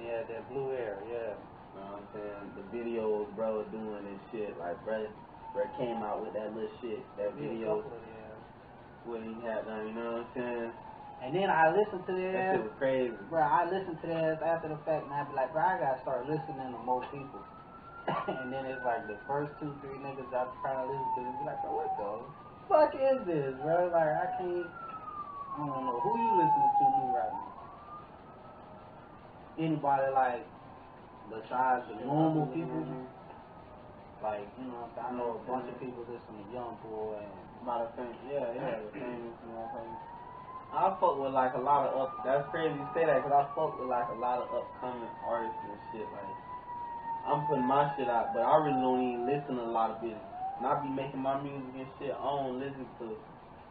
[0.00, 0.96] Yeah, that blue hair.
[1.08, 1.34] Yeah.
[1.74, 2.44] You know what I'm saying?
[2.58, 5.06] The videos bro doing and shit, like bro,
[5.54, 7.98] bro came out with that little shit, that video couple
[9.04, 10.72] what he had done, you know what I'm saying?
[11.24, 12.52] And then I listened to That that.
[12.56, 13.16] shit was crazy.
[13.28, 16.00] Bro, I listen to that after the fact, and I be like, bro, I gotta
[16.04, 17.40] start listening to more people.
[18.40, 21.44] and then it's like the first two, three niggas I try to listen to, be
[21.44, 22.08] like, bro, what the
[22.68, 23.88] fuck is this, bro?
[23.92, 26.00] Like, I can't, I don't know.
[26.00, 27.52] Who you listening to new right now?
[29.60, 30.44] Anybody like,
[31.30, 32.82] besides the normal people?
[34.20, 35.06] Like, you know, I'm saying?
[35.06, 37.32] I know a bunch of people listen to Young Boy and
[37.64, 39.96] About the same, yeah, yeah, the famous motherfucker.
[40.70, 42.24] I fuck with like a lot of up.
[42.24, 45.58] That's crazy you say that, cause I fuck with like a lot of upcoming artists
[45.66, 46.06] and shit.
[46.08, 46.36] Like,
[47.26, 50.00] I'm putting my shit out, but I really don't even listen to a lot of
[50.00, 50.24] business.
[50.60, 52.12] And I be making my music and shit.
[52.12, 53.04] I don't listen to,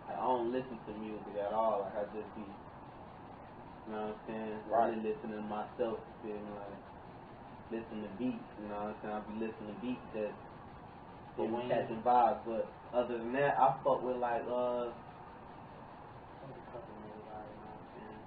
[0.09, 1.87] like, I don't listen to music at all.
[1.87, 4.57] Like I just be, you know what I'm saying?
[4.69, 4.91] Right.
[4.91, 5.97] Really listening to myself.
[5.97, 6.51] You feel me?
[6.57, 6.88] Like,
[7.71, 8.49] listen to beats.
[8.61, 9.15] You know what I'm saying?
[9.15, 10.31] I be listening to beats that
[11.37, 12.41] they be when- catching vibes.
[12.45, 14.89] But other than that, I fuck with like uh.
[14.89, 18.19] there's a couple niggas I know, man.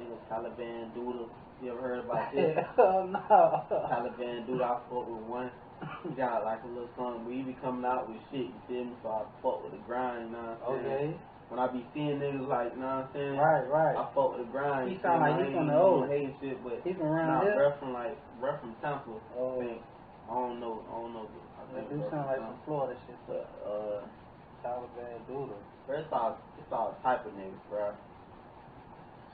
[0.00, 1.30] Nigga Taliban Doodle.
[1.62, 2.56] You ever heard about this?
[2.76, 3.64] Hell no.
[3.90, 5.50] Taliban Doodle, I fuck with one.
[6.04, 8.92] He got like a little song he be coming out with shit, you feel me?
[9.02, 11.08] So I fuck with the grind, you know what I'm saying?
[11.08, 11.16] Okay.
[11.48, 13.36] When I be seeing niggas like, you know what I'm saying?
[13.38, 13.94] Right, right.
[13.94, 14.90] I fuck with the grind.
[14.90, 15.46] He sound like me?
[15.48, 16.08] he from the old.
[16.10, 17.54] hate shit, but He from around nah, here.
[17.54, 19.20] bruh from like, bruh from Temple.
[19.38, 19.60] Oh.
[19.60, 19.82] I think.
[20.26, 20.82] I don't know.
[20.90, 21.26] I don't know.
[21.54, 24.02] I think do sound like some Florida shit, But uh,
[24.66, 27.94] Taliban bruh, it's all it's all type of niggas, bruh.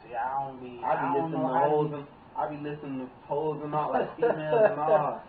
[0.04, 0.84] See, I don't be.
[0.84, 2.06] I be don't listening know to how hoes and
[2.36, 5.22] I be listening to hoes and all like females and all.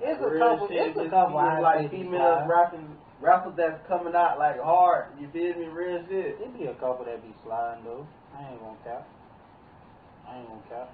[0.00, 0.68] it's a Real couple.
[0.68, 1.38] shit, It's a couple.
[1.38, 2.88] I like females rapping
[3.20, 5.06] rappers that's coming out like hard.
[5.20, 5.66] You feel me?
[5.66, 6.38] Real shit.
[6.40, 8.06] It be a couple that be sliding though.
[8.36, 9.08] I ain't gonna cap.
[10.28, 10.90] I ain't gonna cap.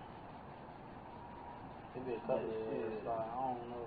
[1.97, 2.89] It be a couple that Yeah.
[2.89, 3.33] be sliding.
[3.33, 3.87] I don't know.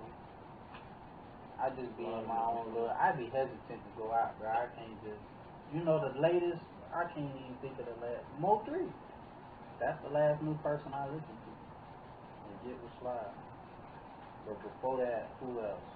[1.56, 2.92] I just be in my own little.
[2.92, 4.50] I be hesitant to go out, bro.
[4.50, 5.22] I can't just.
[5.72, 6.60] You know the latest.
[6.94, 8.24] I can't even think of the last.
[8.38, 8.86] Mo three.
[9.80, 11.52] That's the last new person I listened to.
[12.48, 13.32] And get with slide.
[14.46, 15.95] But before that, who else?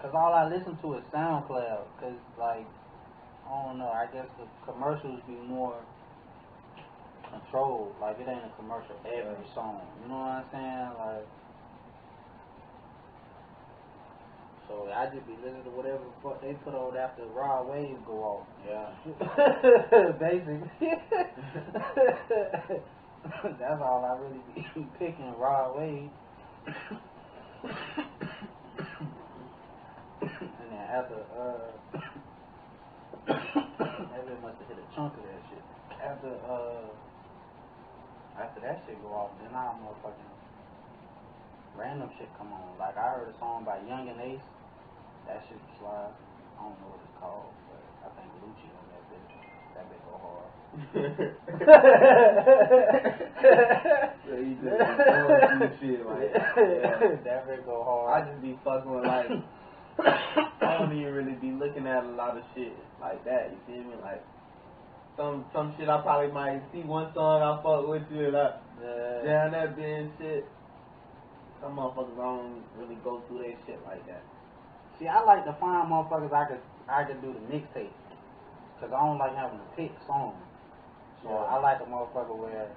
[0.00, 1.84] Cause all I listen to is SoundCloud.
[2.00, 2.64] Cause like,
[3.46, 3.90] I don't know.
[3.90, 5.74] I guess the commercials be more
[7.30, 7.94] controlled.
[8.00, 9.82] Like it ain't a commercial every song.
[10.02, 10.90] You know what I'm saying?
[10.98, 11.26] Like,
[14.68, 17.96] so I just be listening to whatever the fuck they put on after Rod Wave
[18.06, 18.46] go off.
[18.68, 18.90] Yeah.
[20.20, 20.70] Basically.
[23.58, 24.62] That's all I really be
[24.98, 26.10] picking Rod Wave.
[30.88, 31.68] After uh
[33.28, 35.60] really must have hit a chunk of that shit.
[36.00, 36.88] After uh
[38.40, 40.32] after that shit go off, then I motherfucking
[41.76, 42.78] random shit come on.
[42.78, 44.40] Like I heard a song by Young and Ace.
[45.26, 46.12] That shit was live.
[46.56, 49.32] I don't know what it's called, but I think Lucci on that bitch.
[49.76, 50.48] That bitch go hard.
[54.28, 57.16] So you just through shit like, yeah.
[57.24, 57.80] that bitch go
[58.12, 59.30] I just be fucking with like
[60.04, 63.50] I don't even really be looking at a lot of shit like that.
[63.50, 63.94] You feel me?
[64.02, 64.22] Like
[65.16, 68.54] some some shit I probably might see one song I fuck with you and I
[68.80, 69.22] Yeah.
[69.24, 70.46] down that bitch shit.
[71.60, 74.22] Some motherfuckers don't really go through that shit like that.
[74.98, 77.90] See, I like to find motherfuckers I could I could do the mixtape,
[78.80, 80.38] cause I don't like having to pick songs.
[81.22, 81.50] So Yeah.
[81.50, 82.70] I like a motherfucker where,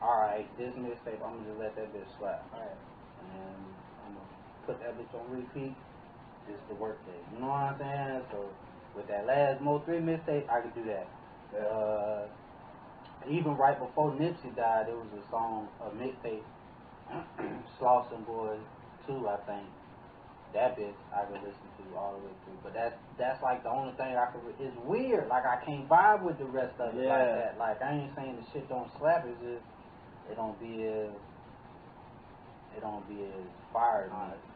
[0.00, 2.70] all right, this mixtape I'm gonna just let that bitch slap, Alright.
[3.20, 3.64] and
[4.08, 5.76] I'm gonna put that bitch on repeat.
[6.46, 7.12] This the work day.
[7.32, 8.22] You know what I'm saying?
[8.30, 8.44] So
[8.94, 11.08] with that last Mo three mixtape, I could do that.
[11.58, 12.26] Uh,
[13.28, 16.42] even right before Nipsey died, there was a song, a mixtape,
[17.80, 18.58] Slauson Boy
[19.06, 19.66] 2, I think.
[20.52, 22.58] That bitch I could listen to all the way through.
[22.62, 24.40] But that's that's like the only thing I could.
[24.60, 25.26] It's weird.
[25.26, 27.56] Like I can't vibe with the rest of it like that.
[27.58, 29.26] Like I ain't saying the shit don't slap.
[29.26, 29.66] It's just
[30.30, 31.10] it don't be as
[32.76, 34.53] it don't be as fire to me.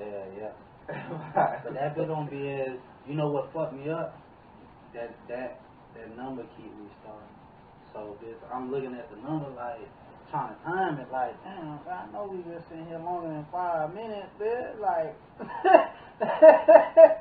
[0.00, 0.52] Yeah, yeah.
[1.64, 2.38] But that bit don't be
[3.06, 4.18] you know what fucked me up?
[4.94, 5.60] That that
[5.94, 7.36] that number keep restarting.
[7.92, 9.88] So this I'm looking at the number like
[10.30, 13.92] trying to time it like, damn, I know we been sitting here longer than five
[13.94, 14.78] minutes, bitch.
[14.80, 15.16] Like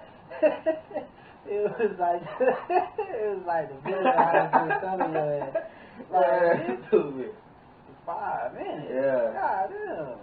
[1.48, 5.20] it was like it was like the video I was just telling you
[6.12, 7.36] like Stupid.
[8.06, 8.92] five minutes.
[8.94, 9.34] Yeah.
[9.34, 10.18] God damn.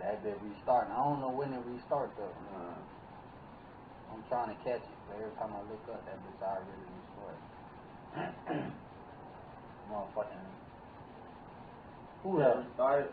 [0.00, 0.92] That bit restarting.
[0.92, 2.32] I don't know when it restart though.
[2.56, 2.80] Uh,
[4.12, 4.98] I'm trying to catch it.
[5.06, 7.44] But every time I look up, that bitch already restarted.
[9.92, 10.48] Motherfucking.
[12.24, 12.66] Who yeah, else?
[12.74, 13.12] started.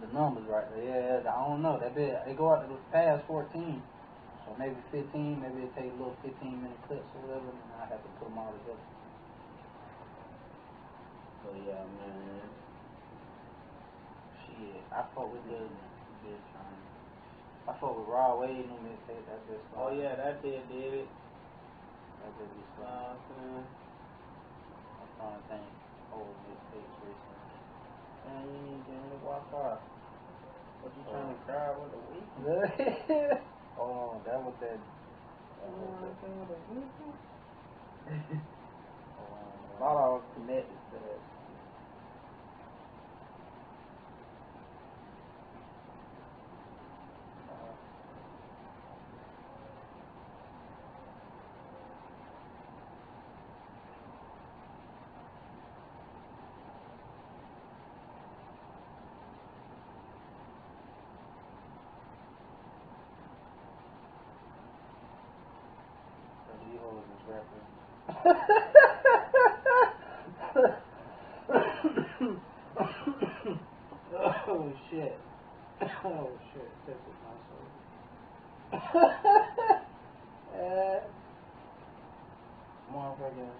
[0.00, 0.84] The numbers right there.
[0.84, 1.80] Yeah, yeah, I don't know.
[1.80, 3.82] That bit they go out to past 14.
[4.46, 5.40] So maybe 15.
[5.42, 8.28] Maybe it take a little 15 minute clips or whatever, and I have to put
[8.28, 8.86] them all together.
[11.42, 12.46] So yeah, man.
[14.46, 15.66] Shit, I fuck with the
[16.28, 16.48] bitch.
[16.60, 16.76] Um,
[17.68, 19.24] I fuck with Rod Wave new mixtape.
[19.24, 19.64] That bitch.
[19.72, 21.08] Oh yeah, that bitch did it.
[22.20, 22.84] That bitch be slow.
[22.84, 23.64] know I'm?
[25.00, 25.68] I'm trying to think.
[26.12, 27.56] Old mixtapes recently.
[28.28, 29.80] Man, you getting to walk off.
[30.82, 32.28] What you trying to cry with the week?
[33.80, 34.78] oh, that was that.
[34.78, 36.14] That was that.
[36.20, 36.46] saying?
[36.48, 36.92] The week?
[39.80, 41.20] Oh, of us connected to that.
[66.48, 66.97] So
[74.48, 75.18] oh shit.
[76.04, 76.70] Oh shit.
[76.86, 77.66] This is my soul.
[80.54, 81.00] Uh,
[82.92, 83.54] motherfucking.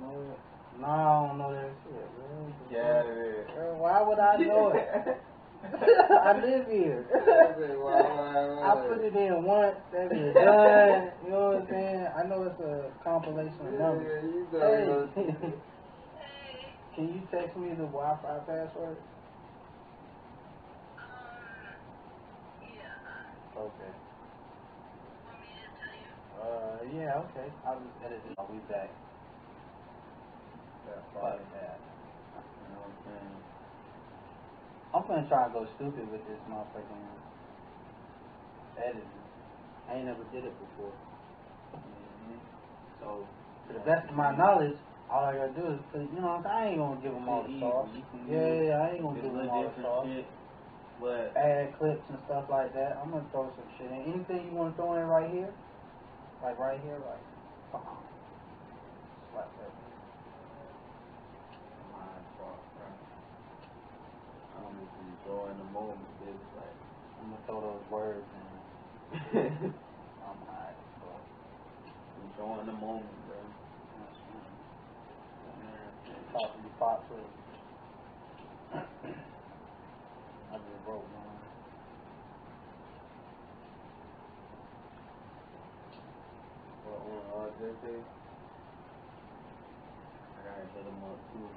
[0.00, 0.38] Know it.
[0.80, 0.88] No, I
[1.26, 2.28] don't know that shit, bro.
[2.70, 3.46] Yeah, it is.
[3.78, 5.20] Why would I know it?
[5.64, 7.06] I live here.
[7.16, 11.10] I put it in once, that is done.
[11.24, 12.06] You know what I'm saying?
[12.16, 14.24] I know it's a compilation of numbers.
[14.52, 15.52] Hey.
[16.94, 18.96] Can you text me the Wi-Fi password?
[20.96, 21.36] Um,
[22.62, 23.60] yeah.
[23.60, 23.92] Okay.
[26.40, 27.48] Uh, yeah, okay.
[27.66, 28.34] I'll just edit it.
[28.38, 28.90] I'll be back.
[30.86, 31.46] That's Fuck fine.
[31.52, 31.80] that.
[32.36, 33.45] You know what I'm saying?
[34.96, 37.04] I'm gonna try and go stupid with this motherfucking
[38.80, 39.24] editing.
[39.88, 40.92] I ain't never did it before.
[41.76, 42.40] Mhm.
[43.00, 43.26] So,
[43.68, 44.76] to the best of my knowledge,
[45.10, 46.56] all I gotta do is put, you know, I'm saying?
[46.56, 47.88] I ain't gonna give them all the sauce.
[48.26, 50.06] Yeah, yeah, I ain't gonna give them all the sauce.
[50.06, 50.26] shit.
[50.98, 52.96] But Add clips and stuff like that.
[52.96, 54.00] I'm gonna throw some shit in.
[54.16, 55.52] Anything you wanna throw in right here?
[56.42, 57.20] Like right here, like.
[59.32, 59.70] Slap that.
[61.92, 62.88] My fault, bro.
[64.66, 66.42] I'm just enjoying the moment, bitch.
[66.58, 66.74] Like,
[67.22, 68.42] I'm gonna throw those words in.
[70.26, 71.22] I'm high as fuck.
[72.26, 73.38] enjoying the moment, bro.
[73.38, 74.58] That's fine.
[75.62, 75.86] Man,
[76.34, 76.58] talk to
[77.14, 77.30] with
[80.50, 81.46] I just wrote one.
[86.86, 87.98] what one say?
[90.34, 91.50] I gotta hit him up too.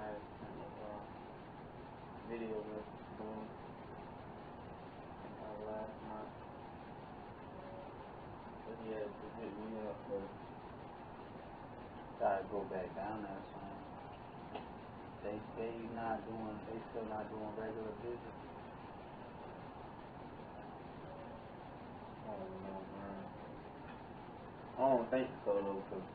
[0.00, 1.04] I sent a uh,
[2.30, 3.42] video to him.
[5.34, 6.30] Uh, last night.
[8.70, 10.38] But had to hit me up first.
[12.22, 14.62] Gotta go back down there, son.
[15.26, 17.98] They they not doing they still not doing regular.
[22.30, 23.26] I don't know, man.
[24.78, 26.06] I don't think so though, cause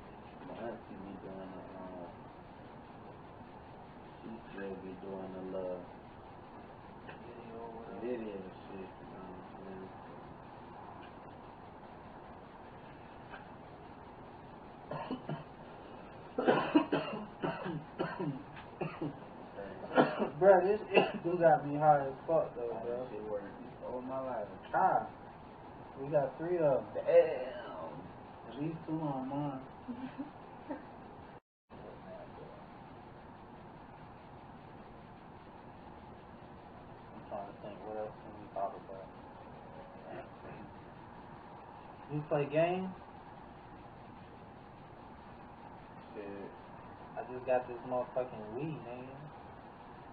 [0.47, 2.07] my auntie be doing the, um,
[4.23, 5.83] she still be doing the little
[7.35, 7.99] Video or whatever.
[8.01, 9.91] video shit, you know what I'm saying?
[20.39, 20.81] bro, this
[21.23, 23.07] do got me high as fuck though, bro.
[23.11, 23.41] Shit work
[23.87, 24.47] all my life.
[24.73, 25.07] Ah,
[26.01, 27.03] we got three of them.
[27.05, 27.93] Damn.
[28.49, 29.59] At least two on mine.
[37.15, 39.03] I'm trying to think, what else can we talk about?
[42.13, 42.87] You play games?
[46.15, 46.47] Shit.
[47.17, 49.09] I just got this motherfucking Wii, man.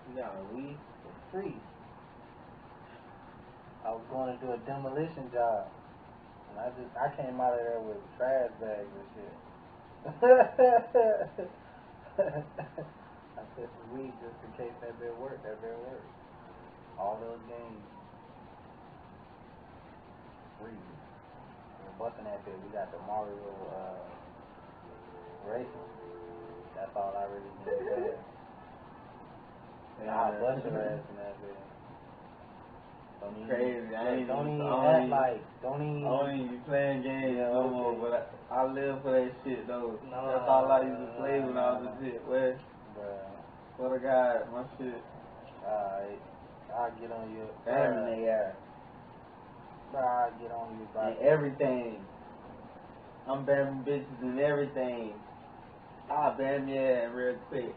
[0.08, 0.74] You got a Wii?
[1.04, 1.54] For free.
[3.84, 5.68] I was going to do a demolition job.
[6.50, 9.34] And I just, I came out of there with trash bags and shit.
[12.18, 16.02] I put the weed just in case that bit work, that bit work.
[16.98, 17.82] All those games.
[20.60, 20.70] Free.
[20.72, 22.54] We're busting that bit.
[22.62, 23.36] We got the Mario,
[23.74, 24.00] uh,
[25.50, 25.88] racing.
[26.76, 27.74] That's all I really need to
[28.12, 30.06] say.
[30.06, 31.56] Nah, bust your ass in that bit.
[33.20, 33.94] Don't even, Crazy.
[33.94, 36.02] I ain't don't even- even I don't act like, don't even.
[36.02, 39.66] don't even be playing games Yeah, no more, but I, I live for that shit
[39.68, 39.94] though.
[40.10, 42.20] No, That's all I used to play when I was a kid.
[42.26, 42.54] Well,
[42.98, 43.30] Bruh.
[43.76, 44.98] for the God, my shit.
[45.62, 46.18] Alright.
[46.76, 48.06] I'll get on your Damn Bruh.
[48.16, 48.56] they are.
[49.94, 52.04] I'll get on you about And everything.
[53.28, 55.12] I'm bamming bitches and everything.
[56.10, 57.74] I'll bam your ass real quick.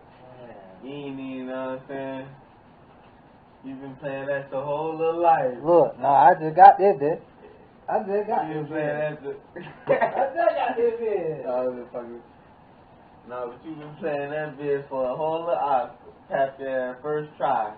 [0.83, 2.27] You ain't even know what I'm saying?
[3.63, 5.57] You've been playing that the whole little life.
[5.63, 7.21] Look, no, I just got this bit.
[7.89, 9.35] I just got you this been playing that the
[9.93, 11.45] I just got this bit.
[11.45, 12.21] No, I was just fucking.
[13.27, 15.45] No, but you've been playing that bitch for a whole.
[16.29, 17.73] Tap your first try.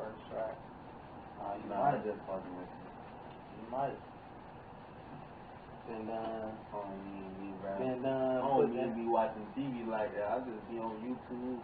[0.00, 0.48] First try.
[1.44, 1.94] Oh, you No, might.
[1.94, 2.88] I'm just fucking with you.
[3.60, 3.98] You might.
[5.88, 6.52] Been done.
[6.72, 7.78] Don't even be bro.
[7.78, 8.40] Been done.
[8.40, 10.26] don't put be watching TV like that.
[10.32, 11.58] I just be on YouTube.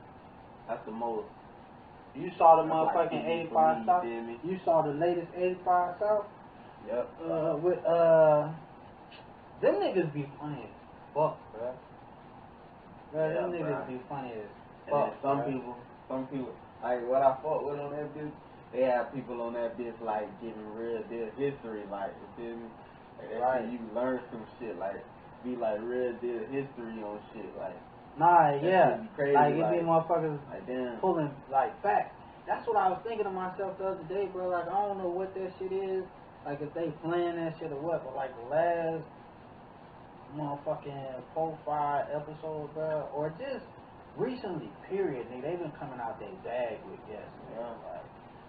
[0.68, 1.28] That's the most.
[2.16, 4.04] You saw the That's like motherfucking 85 me, South?
[4.04, 4.36] you me?
[4.42, 6.24] You saw the latest 85 South?
[6.88, 7.08] Yep.
[7.20, 8.48] Uh, with, uh,
[9.60, 10.74] them niggas be funny as
[11.14, 11.72] fuck, bruh.
[13.12, 14.48] Bruh, them Yeah, niggas be funny as
[14.90, 15.14] fuck.
[15.22, 15.52] some bruh.
[15.52, 15.76] people,
[16.08, 18.32] some people, like what I fought with on that bitch,
[18.72, 22.68] they have people on that bitch like giving real deal history, like you feel me?
[23.18, 23.62] Like that Right.
[23.64, 25.04] shit, you learn some shit, like
[25.44, 27.76] be like real deal history on shit, like
[28.18, 28.96] Nah, yeah.
[29.14, 30.96] crazy, like, it like, be motherfuckers like damn.
[31.00, 32.16] pulling, like, facts.
[32.46, 34.48] that's what I was thinking to myself the other day, bro.
[34.48, 36.04] Like I don't know what that shit is.
[36.44, 39.04] Like if they playing that shit or what, but like the last
[40.34, 43.64] motherfucking four, five episodes, bro, or just
[44.16, 47.64] recently, period, nigga, they been coming out their bag with guests, man.
[47.84, 48.04] Like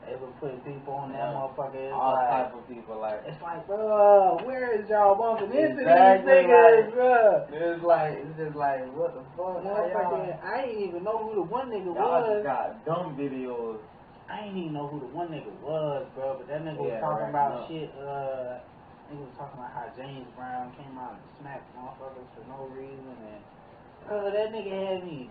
[0.07, 1.36] they been putting people on that Yeah.
[1.36, 1.76] motherfucker.
[1.76, 3.20] It's All like, type of people like.
[3.28, 7.45] it's like, bro, where is y'all bumping into Exactly, these niggas, like- bro?
[7.51, 9.63] It's like it's just like what the fuck?
[9.68, 12.39] Y'all, I ain't even know who the one nigga y'all was.
[12.39, 13.80] just got dumb videos.
[14.30, 16.36] I ain't even know who the one nigga was, bro.
[16.39, 17.91] But that nigga was talking right, about shit.
[17.99, 18.59] Uh,
[19.11, 23.11] nigga was talking about how James Brown came out and smacked motherfuckers for no reason,
[23.28, 23.43] and
[24.11, 25.30] uh, that nigga had me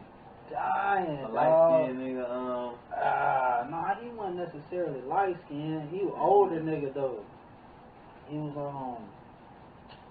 [0.51, 1.21] dying.
[1.25, 1.55] A light
[1.87, 5.89] skinned nigga, um, Uh, nah, he wasn't necessarily light skinned.
[5.91, 7.21] He was older nigga though.
[8.29, 9.05] He was um,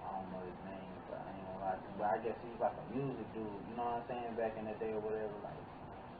[0.00, 1.90] I don't know his name, but I ain't gonna lie to.
[1.98, 3.44] But I guess he was like a music dude.
[3.44, 4.32] You know what I'm saying?
[4.38, 5.56] Back in the day or whatever, like.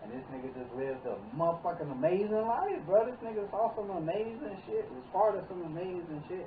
[0.07, 3.11] And this nigga just lived a motherfucking amazing life, bro.
[3.11, 4.87] This nigga saw some amazing shit.
[4.95, 6.47] Was part of some amazing shit.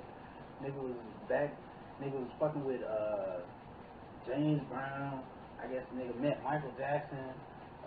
[0.63, 0.95] Nigga was
[1.28, 1.51] back.
[1.99, 3.43] Nigga was fucking with uh
[4.28, 5.20] James Brown.
[5.59, 7.36] I guess nigga met Michael Jackson.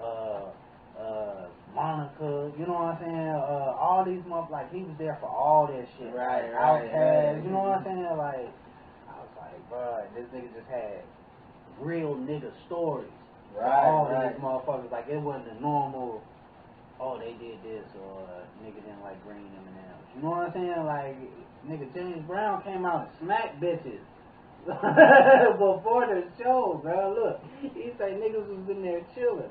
[0.01, 0.51] Uh,
[0.99, 2.53] uh, Monica.
[2.59, 3.29] You know what I'm saying?
[3.29, 4.51] Uh, all these motherfuckers.
[4.51, 6.13] Like he was there for all that shit.
[6.15, 7.45] Right, like, right, Outkast, right.
[7.45, 8.17] You know what I'm saying?
[8.17, 8.53] Like
[9.09, 11.03] I was like, bro, this nigga just had
[11.81, 13.11] real nigga stories
[13.57, 14.33] right, all right.
[14.33, 14.91] these motherfuckers.
[14.91, 16.23] Like it wasn't a normal.
[17.01, 18.29] Oh, they did this, or
[18.63, 20.09] nigga didn't like green M and M's.
[20.15, 20.85] You know what I'm saying?
[20.87, 21.17] Like
[21.67, 24.03] nigga James Brown came out and smacked bitches
[25.59, 27.15] before the show, bro.
[27.15, 29.51] Look, he say niggas was in there chilling.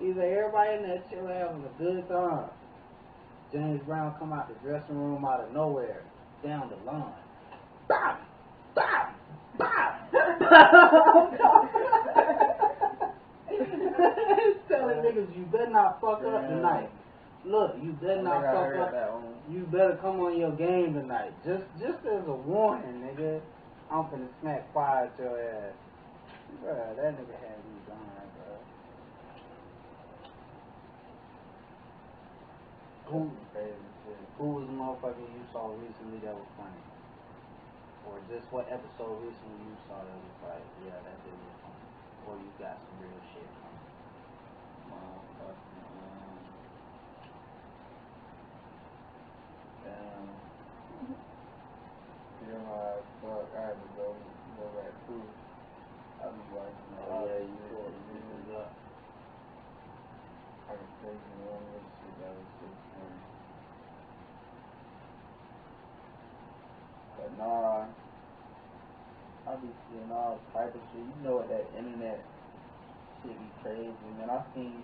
[0.00, 2.50] He say everybody in there chilling having a good time.
[3.52, 6.02] James Brown come out the dressing room out of nowhere,
[6.44, 7.12] down the line.
[7.88, 8.16] Bam!
[8.74, 9.14] Bam!
[9.56, 9.92] Bam!
[14.68, 16.90] Telling niggas you better not fuck up tonight.
[17.44, 18.92] Look, you better not fuck up.
[18.92, 19.34] that one.
[19.48, 21.32] You better come on your game tonight.
[21.44, 23.40] Just just as a warning, nigga.
[23.90, 25.72] I'm finna smack fire at your ass.
[26.64, 28.58] Bruh, that nigga had me dying, bruh.
[33.06, 33.30] Who
[34.36, 36.82] who was the motherfucker you saw recently that was funny?
[38.04, 41.86] Or just what episode recently you saw that was like, yeah, that did was funny.
[42.26, 43.78] Or you got some real shit it.
[44.90, 46.36] Motherfucking, um,
[49.86, 50.28] damn.
[52.42, 53.46] Feel high as fuck.
[53.56, 54.06] I had to go,
[54.58, 55.24] go back through.
[56.20, 57.70] I be watching a lot Oh yeah, you shit.
[57.70, 57.94] saw it.
[57.94, 58.50] man.
[58.50, 58.68] Yeah.
[60.66, 62.55] I can take you one of this shit that was just funny.
[67.16, 67.84] But nah,
[69.48, 71.02] I be seeing all type of shit.
[71.02, 72.24] You know what that internet
[73.22, 74.30] shit be crazy, man.
[74.30, 74.82] I seen,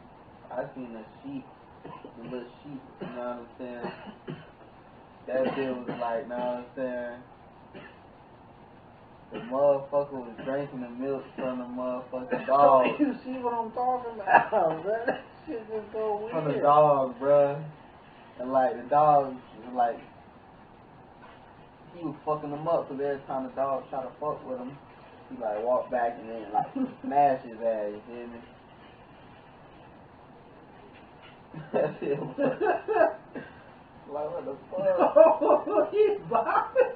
[0.50, 1.44] I seen a sheep,
[1.84, 2.82] the little sheep.
[3.00, 3.92] You know what I'm saying?
[5.26, 7.18] That shit was like, know what I'm saying?
[9.32, 12.86] The motherfucker was drinking the milk from the motherfucking dog.
[12.98, 15.06] you see what I'm talking about, bruh?
[15.06, 16.32] That shit just go weird.
[16.32, 17.64] from the dog, bruh.
[18.40, 20.00] And like the dog, was like
[21.96, 22.88] he was fucking him up.
[22.88, 24.76] Cause every time the dog tried to fuck with him,
[25.30, 26.72] he like walk back and then like
[27.04, 27.92] smash his ass.
[27.92, 28.40] You feel me?
[31.72, 32.18] That's it.
[34.10, 34.86] like what the fuck?
[35.14, 36.92] Oh, he's bopping.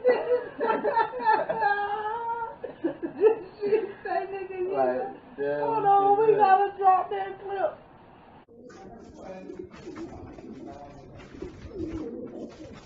[3.17, 5.03] This shit say nigga, you like,
[5.37, 7.73] damn, Hold on, we shit, gotta drop that clip.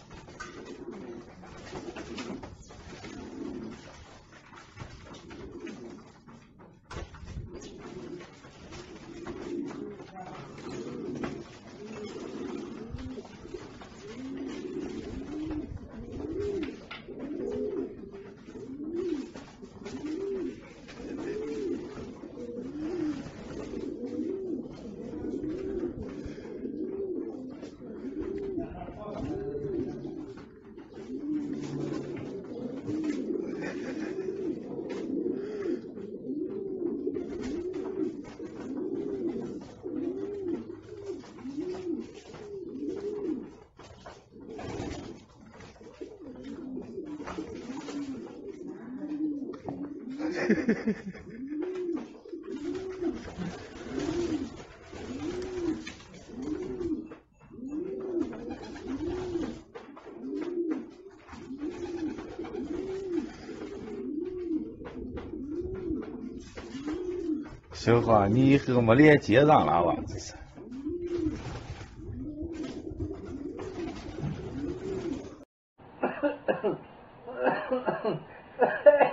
[67.90, 69.96] 实话，你和我们连结上了吧？
[70.06, 70.34] 这是。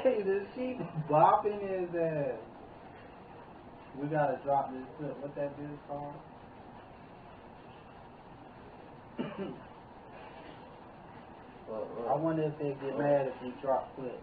[0.04, 0.78] hey, the sheep
[1.10, 2.36] bopping in there.
[4.00, 4.86] We gotta drop this.
[5.22, 6.14] What that dude called?
[11.68, 13.00] well, uh, I wonder if they get oh.
[13.00, 14.20] mad if you drop quick.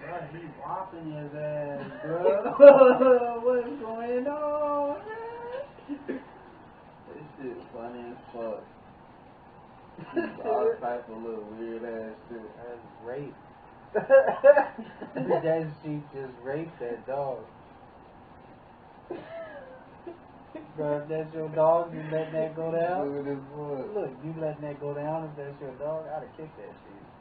[0.00, 2.22] Bro, he bopping his ass, bro.
[3.42, 4.96] What's going on?
[6.06, 6.20] This
[7.40, 8.62] shit funny as fuck.
[10.46, 12.50] All type of little weird ass shit.
[12.56, 13.34] That's rape.
[13.94, 17.38] that sheep just raped that dog.
[20.76, 23.08] Bro, if that's your dog, you let that go down?
[23.10, 23.94] Look at this foot.
[23.94, 26.06] Look, you letting that go down if that's your dog?
[26.06, 27.17] I'd have kicked that shit.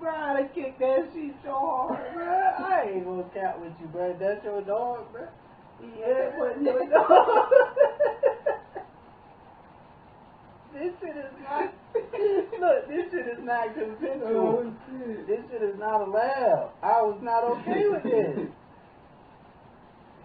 [0.00, 2.26] Bro, I'd kicked that shit so hard, bro.
[2.26, 4.14] I ain't gonna cat with you, bro.
[4.18, 5.26] That's your dog, bro.
[5.98, 7.50] Yeah, but your dog.
[10.74, 11.72] this shit is not.
[11.94, 14.36] Look, this shit is not consensual.
[14.36, 14.74] Oh,
[15.26, 16.72] this shit is not allowed.
[16.82, 18.48] I was not okay with this.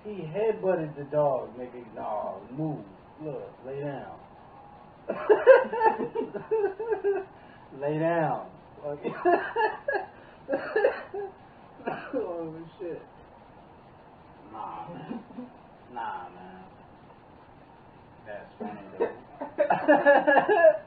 [0.06, 1.84] He headbutted the dog, nigga.
[1.96, 2.86] No, move.
[3.22, 4.16] Look, lay down.
[7.82, 8.46] lay down.
[8.86, 9.14] Okay.
[12.14, 13.02] oh shit.
[14.54, 15.20] Nah, man.
[15.94, 16.64] Nah, man.
[18.26, 19.10] That's funny though.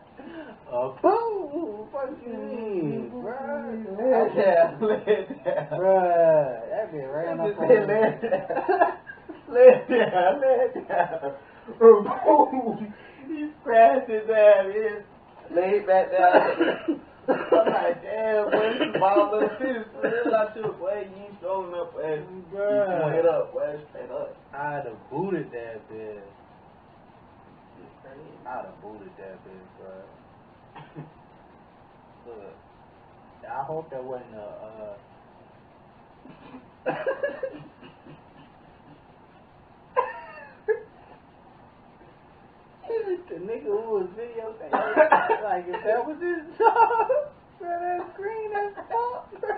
[0.74, 1.86] Oh, boo!
[1.92, 3.98] Fuck you mean, bruh?
[3.98, 5.78] Lay down, lay down.
[5.78, 6.86] Bruh, that
[7.40, 7.80] up Just on say me.
[7.86, 8.92] lay down.
[9.48, 11.32] Lay down, lay down.
[13.28, 14.66] He scratched his ass.
[14.66, 17.00] He laid back down.
[17.28, 19.48] I'm like, damn, this ball little.
[20.02, 22.18] Real I should, boy, you strong enough, boy.
[22.18, 24.36] You straight up, boy, straight up.
[24.52, 26.18] I'd have booted that bitch.
[28.44, 31.04] I'd have booted that bitch, bro.
[32.26, 32.54] Look,
[33.48, 34.96] I hope that wasn't a.
[36.86, 36.94] Uh...
[43.28, 47.08] the nigga who was videotaping, like if that was his dog,
[47.58, 49.56] bro, that's green as fuck, bro.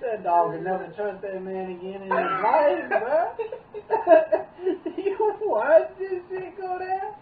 [0.00, 3.32] That dog would never trust that man again in his life, bro.
[4.96, 7.12] you watch this shit go down?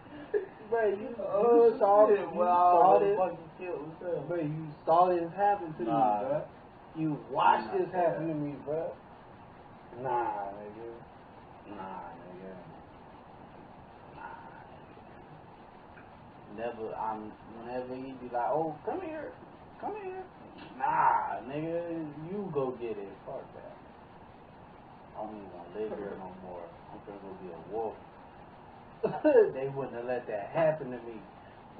[0.70, 4.28] Bro, you, you Oh, saw, shit, you wow, saw this, fucking killed himself.
[4.28, 6.18] bro, you saw this happen to Nah.
[6.20, 6.42] me, bro.
[6.96, 8.34] You watched Nah, this happen bro.
[8.34, 8.92] to me, bro.
[10.02, 10.88] Nah, nigga.
[11.70, 12.54] Nah, nigga.
[14.14, 14.22] Nah,
[14.70, 14.92] nigga.
[16.56, 19.32] Never, I'm, whenever he be like, oh, come here,
[19.80, 20.22] come here.
[20.78, 23.12] Nah, nigga, you go get it.
[23.26, 23.76] Fuck that.
[25.16, 26.62] I don't even want to live here no more.
[26.92, 27.94] I'm gonna go be a wolf.
[29.54, 31.20] they wouldn't have let that happen to me.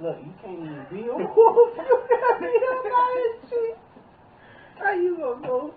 [0.01, 1.77] Look, you can't even be a wolf.
[1.77, 3.79] You got me up out of shit.
[4.77, 5.75] How you gonna go?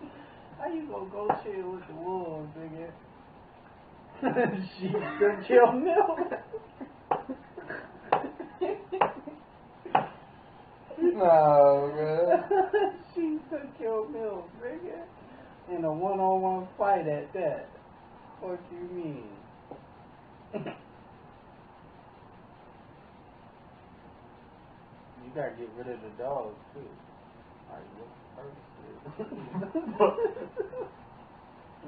[0.60, 2.92] How you gonna go chill with the wolves, nigga?
[4.80, 6.34] she took your milk.
[11.18, 12.94] No, oh, man.
[13.16, 15.02] she took your milk, nigga.
[15.76, 17.70] In a one-on-one fight at that.
[18.40, 19.24] What do you mean?
[20.54, 20.62] you
[25.34, 26.88] gotta get rid of the dogs too.
[27.72, 29.58] Like, what purpose?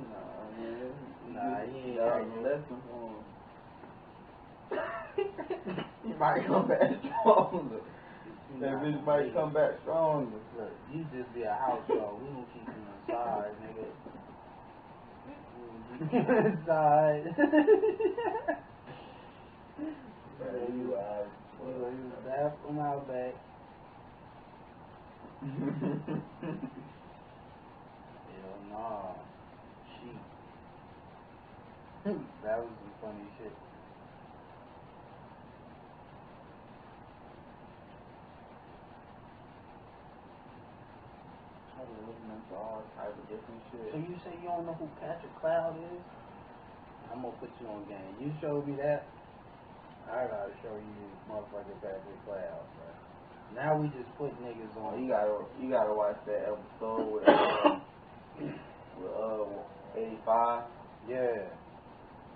[0.09, 0.91] Nah, man.
[1.35, 2.41] Nah, he ain't got you.
[2.41, 3.01] lesson for
[4.75, 4.83] him.
[6.03, 6.89] he might come back
[7.21, 7.81] stronger.
[8.57, 10.33] That bitch might come back strong.
[10.57, 12.19] Look, you just be a house dog.
[12.19, 12.73] We don't keep you
[13.07, 13.85] inside, nigga.
[15.99, 17.25] You inside.
[20.39, 21.27] Man, you out.
[21.59, 23.35] We gonna the bathroom out back.
[25.41, 25.49] Hell
[28.71, 29.13] nah.
[29.93, 30.21] Sheep.
[32.43, 33.53] that was some funny shit.
[41.89, 44.85] I was looking into all type of different So you say you don't know who
[45.01, 46.01] Patrick Cloud is?
[47.09, 48.13] I'm gonna put you on game.
[48.21, 49.09] You showed me that.
[50.05, 50.93] I gotta show you
[51.25, 52.89] motherfucking Patrick Cloud, bro.
[53.57, 55.01] Now we just put niggas on.
[55.01, 57.81] you gotta, you gotta watch that episode with, uh,
[59.01, 60.63] with uh, 85
[61.09, 61.49] Yeah.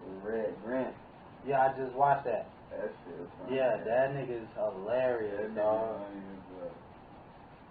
[0.01, 0.95] with Red Grant.
[1.45, 2.49] Yeah, I just watched that.
[2.71, 3.57] That shit is funny.
[3.57, 6.01] Yeah, that nigga's hilarious, That nigga dog.
[6.01, 6.73] funny.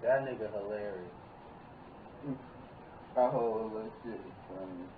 [0.02, 1.18] That nigga hilarious.
[3.14, 4.94] Whole little shit is funny as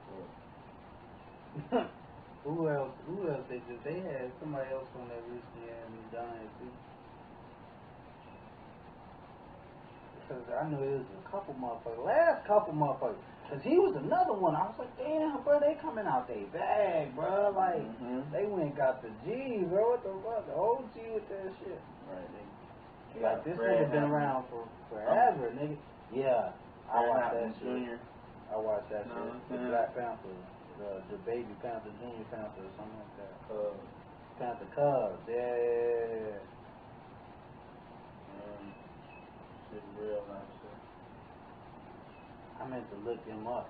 [1.70, 1.86] fuck.
[2.44, 2.92] Who else?
[3.06, 3.82] Who else they just?
[3.84, 6.72] They had somebody else on that recently had me dying too.
[10.20, 12.04] Because I knew it was a couple motherfuckers.
[12.04, 13.20] Last couple motherfuckers.
[13.50, 14.56] Cause he was another one.
[14.56, 17.52] I was like, damn, bro, they coming out they bag, bro.
[17.54, 18.30] Like Mhm.
[18.32, 19.90] they went and got the G, bro.
[19.96, 20.46] What the fuck?
[20.48, 21.80] The OG with that shit.
[22.08, 23.22] Right.
[23.22, 25.76] Like this nigga been around for forever, nigga.
[26.10, 26.52] Yeah,
[26.94, 27.98] I watched that shit.
[28.52, 29.50] I watched that shit.
[29.50, 30.34] The Black Panther,
[30.78, 33.34] the the baby Panther, Junior Panther, or something like that.
[33.50, 33.74] Uh,
[34.38, 36.38] Panther Cubs, yeah.
[38.38, 38.64] um,
[39.70, 40.78] shit real nice shit.
[42.58, 43.66] I meant to look him up.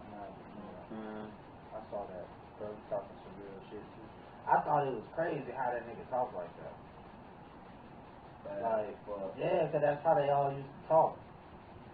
[0.00, 1.28] I'm you know, Mm.
[1.76, 2.26] I saw that.
[2.58, 4.08] Bro, he talking some real shit too.
[4.48, 6.72] I thought it was crazy how that nigga talk like that.
[8.62, 9.34] Like, fuck.
[9.36, 11.18] yeah, 'cause that's how they all used to talk.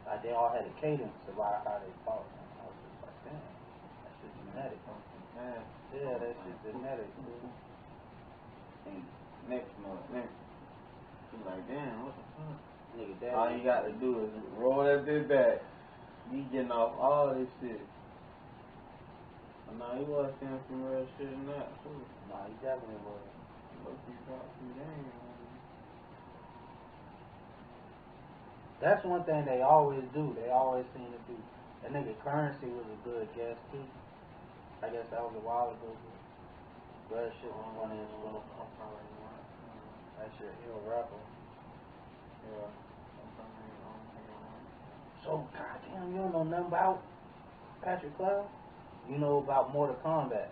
[0.07, 1.88] Like they all had a cadence about how they.
[1.88, 4.80] And I was just like, damn, that shit's genetic.
[5.36, 5.62] Man.
[5.94, 7.09] Yeah, that shit's genetic.
[7.22, 7.48] dude.
[8.92, 9.03] And
[9.48, 10.36] next month, next.
[11.32, 12.59] You like, damn, what the fuck?
[12.92, 15.64] Nigga, that All you got to do is roll that bit back.
[16.30, 17.80] You getting off all this shit.
[19.78, 21.96] Nah, he was saying some real shit in that too.
[22.28, 23.24] Nah, he definitely was.
[23.88, 25.09] Look, he dropped some game.
[25.09, 25.32] man.
[28.83, 30.35] That's one thing they always do.
[30.35, 31.39] They always seem to do.
[31.87, 33.87] That nigga Currency was a good guest too.
[34.83, 35.95] I guess that was a while ago.
[37.07, 37.87] But that shit was well.
[37.87, 39.39] I'm probably not.
[40.18, 41.14] That shit, he a rapper.
[41.14, 42.66] Yeah.
[42.66, 44.66] I'm probably I don't think I want.
[45.22, 47.07] So, goddamn, you don't know nothing about
[47.87, 48.51] Patrick Cloud?
[49.07, 50.51] You know about Mortal Kombat.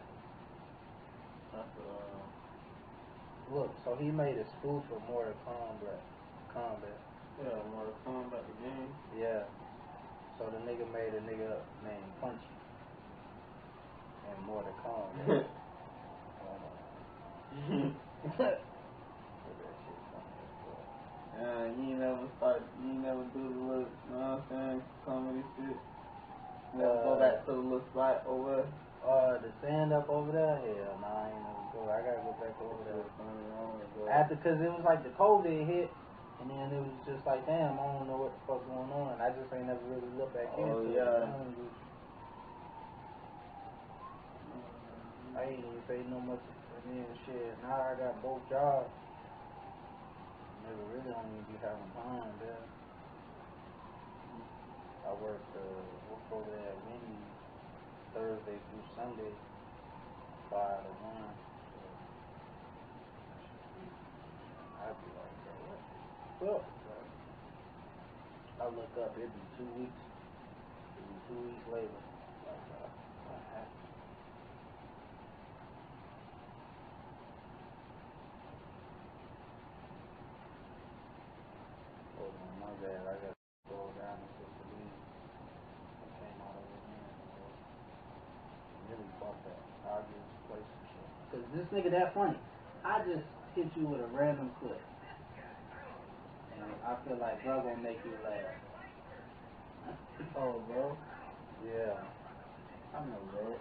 [1.50, 3.58] That's uh.
[3.58, 5.98] Look, so he made a spoof of Mortal Kombat.
[6.54, 7.09] Kombat.
[7.40, 8.90] Yeah, Mortal Kombat the game.
[9.18, 9.42] Yeah.
[10.38, 12.54] So the nigga made a nigga named Punchy.
[14.28, 15.44] And Mortal Kombat.
[18.40, 18.60] That
[19.82, 20.84] shit funny as fuck.
[21.40, 24.82] Yeah, you ain't never start, you never do the little, you know what I'm saying,
[25.04, 25.76] comedy shit.
[26.76, 28.68] Never go Uh, back to the little spot over.
[29.00, 30.60] Uh, the stand up over there?
[30.60, 31.80] Hell nah, I ain't never go.
[31.88, 34.12] I gotta go back over there.
[34.12, 35.90] After, cause it was like the COVID hit,
[36.40, 39.20] and then it was just like, damn, I don't know what the fuck going on.
[39.20, 41.04] I just ain't never really looked back Oh, into yeah.
[41.04, 41.28] it.
[41.28, 41.56] I ain't
[45.36, 47.54] I ain't even pay no much for me and shit.
[47.62, 48.88] Now I got both jobs.
[50.64, 52.64] Never really don't even be having time there.
[55.06, 55.60] I work uh
[56.08, 57.30] work over there at Wendy's
[58.14, 59.32] Thursday through Sunday,
[60.50, 61.30] five to one.
[61.30, 61.78] So
[64.82, 65.09] I'd be like, bro, what
[66.40, 66.66] fuck.
[68.60, 70.02] I look up, it'd be two weeks.
[70.96, 72.00] It'd be two weeks later.
[72.44, 72.88] Like, uh,
[73.24, 73.88] what happened?
[82.16, 83.02] Hold my bad.
[83.08, 84.92] I got to go down and get the.
[86.02, 87.12] I came out over here.
[87.36, 87.42] So
[88.88, 89.64] really fuck that.
[89.86, 91.08] I'll just play some shit.
[91.32, 92.38] Cause this nigga that funny.
[92.84, 94.82] I just hit you with a random clip.
[96.86, 98.56] I feel like bro gonna make you laugh.
[100.36, 100.96] Oh, bro.
[101.66, 101.96] Yeah.
[102.94, 103.56] I know, bro.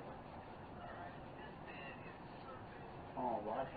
[3.18, 3.68] I don't watch.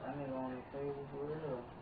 [0.00, 1.81] That nigga on the table for real.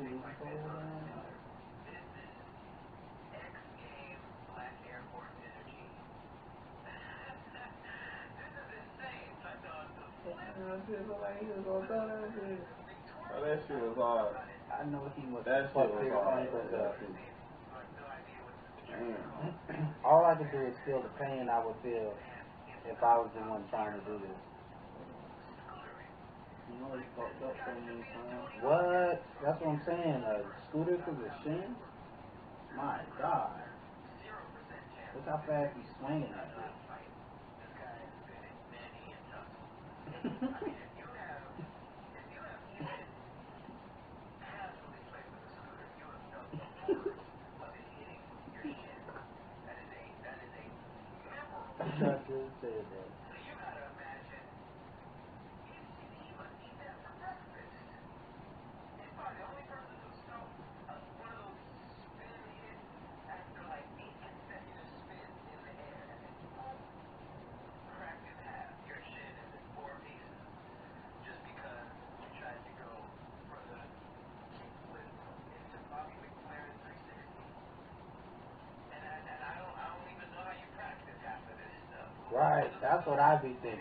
[0.00, 0.68] become a sport.
[10.24, 10.70] Damn.
[13.32, 14.36] Oh, that shit was hard.
[14.70, 16.40] I know he was That shit fuck was his hard.
[16.40, 16.96] ankles up.
[18.88, 19.94] Damn.
[20.04, 22.12] All I could do is feel the pain I would feel
[22.84, 24.38] if I was the one trying to do this.
[28.60, 29.22] What?
[29.44, 30.24] That's what I'm saying.
[30.26, 31.76] A scooter to the shin?
[32.76, 33.52] My God.
[35.14, 36.50] Look how fast he's swinging that
[40.42, 40.69] bitch.
[52.30, 53.09] Just that.
[82.32, 83.80] Right, that's what I be thinking.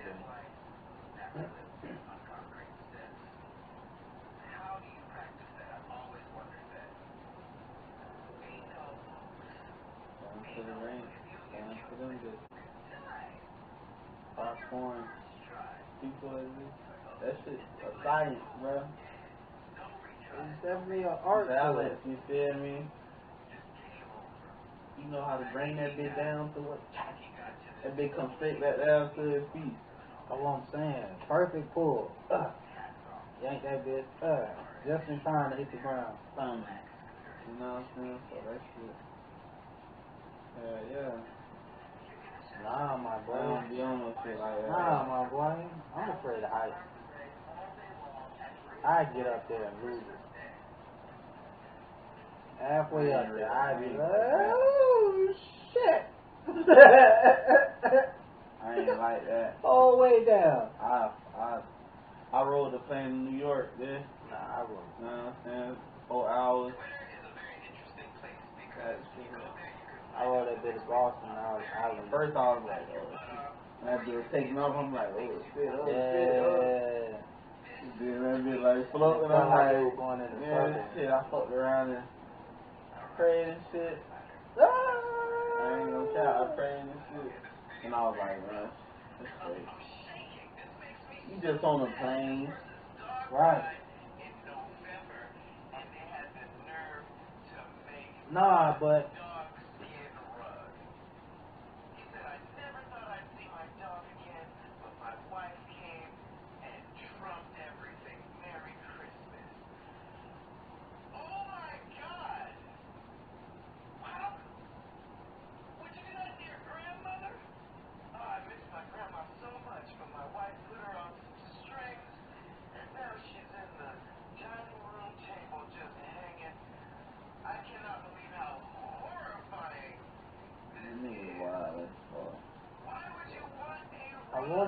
[10.25, 11.13] Down to the range.
[11.53, 12.41] Down to them bitches.
[14.35, 15.03] Popcorn.
[16.01, 16.73] People like this.
[17.21, 18.81] That shit a science, bro.
[20.39, 22.09] It's definitely an art to Balance, it.
[22.09, 22.77] you feel me?
[24.97, 26.79] You know how to bring that bitch down to what?
[27.83, 29.73] That bitch come straight back down to his feet.
[30.29, 31.05] That's what I'm saying.
[31.27, 32.11] Perfect pull.
[32.29, 32.51] Uh.
[33.43, 34.03] Yank that bitch.
[34.21, 34.47] Uh.
[34.85, 36.15] Just in time to hit the ground.
[36.35, 36.63] Thumb.
[37.47, 38.19] You know what I'm saying?
[38.29, 38.95] So that shit.
[40.59, 41.11] Yeah, yeah.
[42.63, 43.33] Nah, my I boy.
[43.33, 44.69] don't be on no shit like that.
[44.69, 45.55] Nah, my boy.
[45.95, 46.75] I'm afraid of heights.
[48.85, 50.19] I get up there and lose it.
[52.59, 55.33] Halfway up there, I be like, oh
[55.73, 56.05] shit.
[58.63, 59.57] I ain't like that.
[59.63, 60.69] All the way down.
[60.81, 61.61] I I
[62.31, 63.99] I rode the plane in New York, yeah.
[64.29, 64.85] Nah, I won't.
[64.99, 65.75] You know what I'm saying?
[66.07, 66.73] Four hours.
[68.77, 69.25] That shit.
[70.17, 71.29] I rode that bit of Boston.
[71.29, 73.39] I was, I was first I was like, oh shit.
[73.79, 76.59] When that bitch was taking off, I'm like, oh shit, oh shit, oh.
[76.61, 77.17] yeah.
[77.99, 80.93] Then that bitch like floating, Felt I'm like like, we were going in a yeah,
[80.93, 82.03] shit, I fucked around and
[83.15, 83.97] prayed and shit.
[84.59, 85.08] Ah!
[85.69, 87.31] I ain't gonna count, I prayed and shit.
[87.85, 88.69] And I was like, man.
[91.29, 92.51] You just on a plane.
[93.31, 93.63] Right.
[98.31, 99.11] Nah, but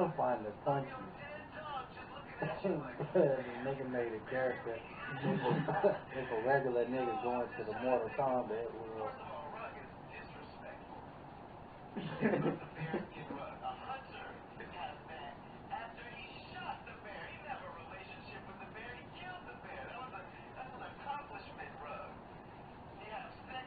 [0.02, 0.52] To find the
[2.42, 3.20] the
[3.64, 4.76] nigga made a character.
[6.18, 8.72] if a regular nigga going to the Mortal Kombat.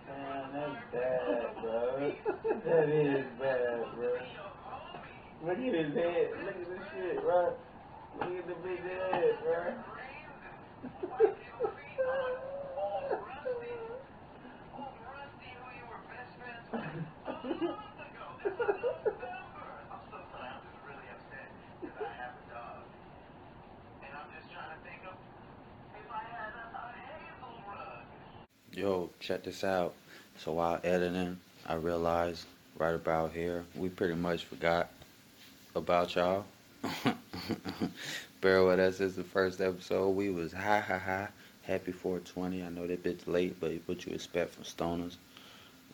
[0.09, 2.13] Man, that's bad, bro.
[2.65, 4.15] That is bad, bro.
[5.47, 6.31] Look at his head.
[6.43, 7.53] Look at this shit, bro.
[8.19, 9.75] Look at the big head, bro.
[28.73, 29.95] Yo, check this out.
[30.39, 32.45] So while editing, I realized
[32.77, 34.91] right about here, we pretty much forgot
[35.75, 36.45] about y'all.
[38.43, 39.01] Bear with us.
[39.01, 40.11] Is the first episode.
[40.11, 41.29] We was ha ha ha.
[41.63, 42.63] Happy 420.
[42.63, 45.17] I know that bitch late, but what you expect from stoners.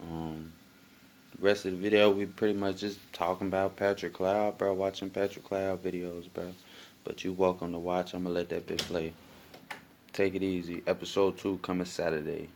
[0.01, 0.53] Um,
[1.37, 4.75] the rest of the video, we pretty much just talking about Patrick Cloud, bro.
[4.75, 6.53] Watching Patrick Cloud videos, bro.
[7.05, 8.13] But you welcome to watch.
[8.13, 9.13] I'm gonna let that bitch play.
[10.13, 10.83] Take it easy.
[10.89, 12.49] Episode two coming Saturday.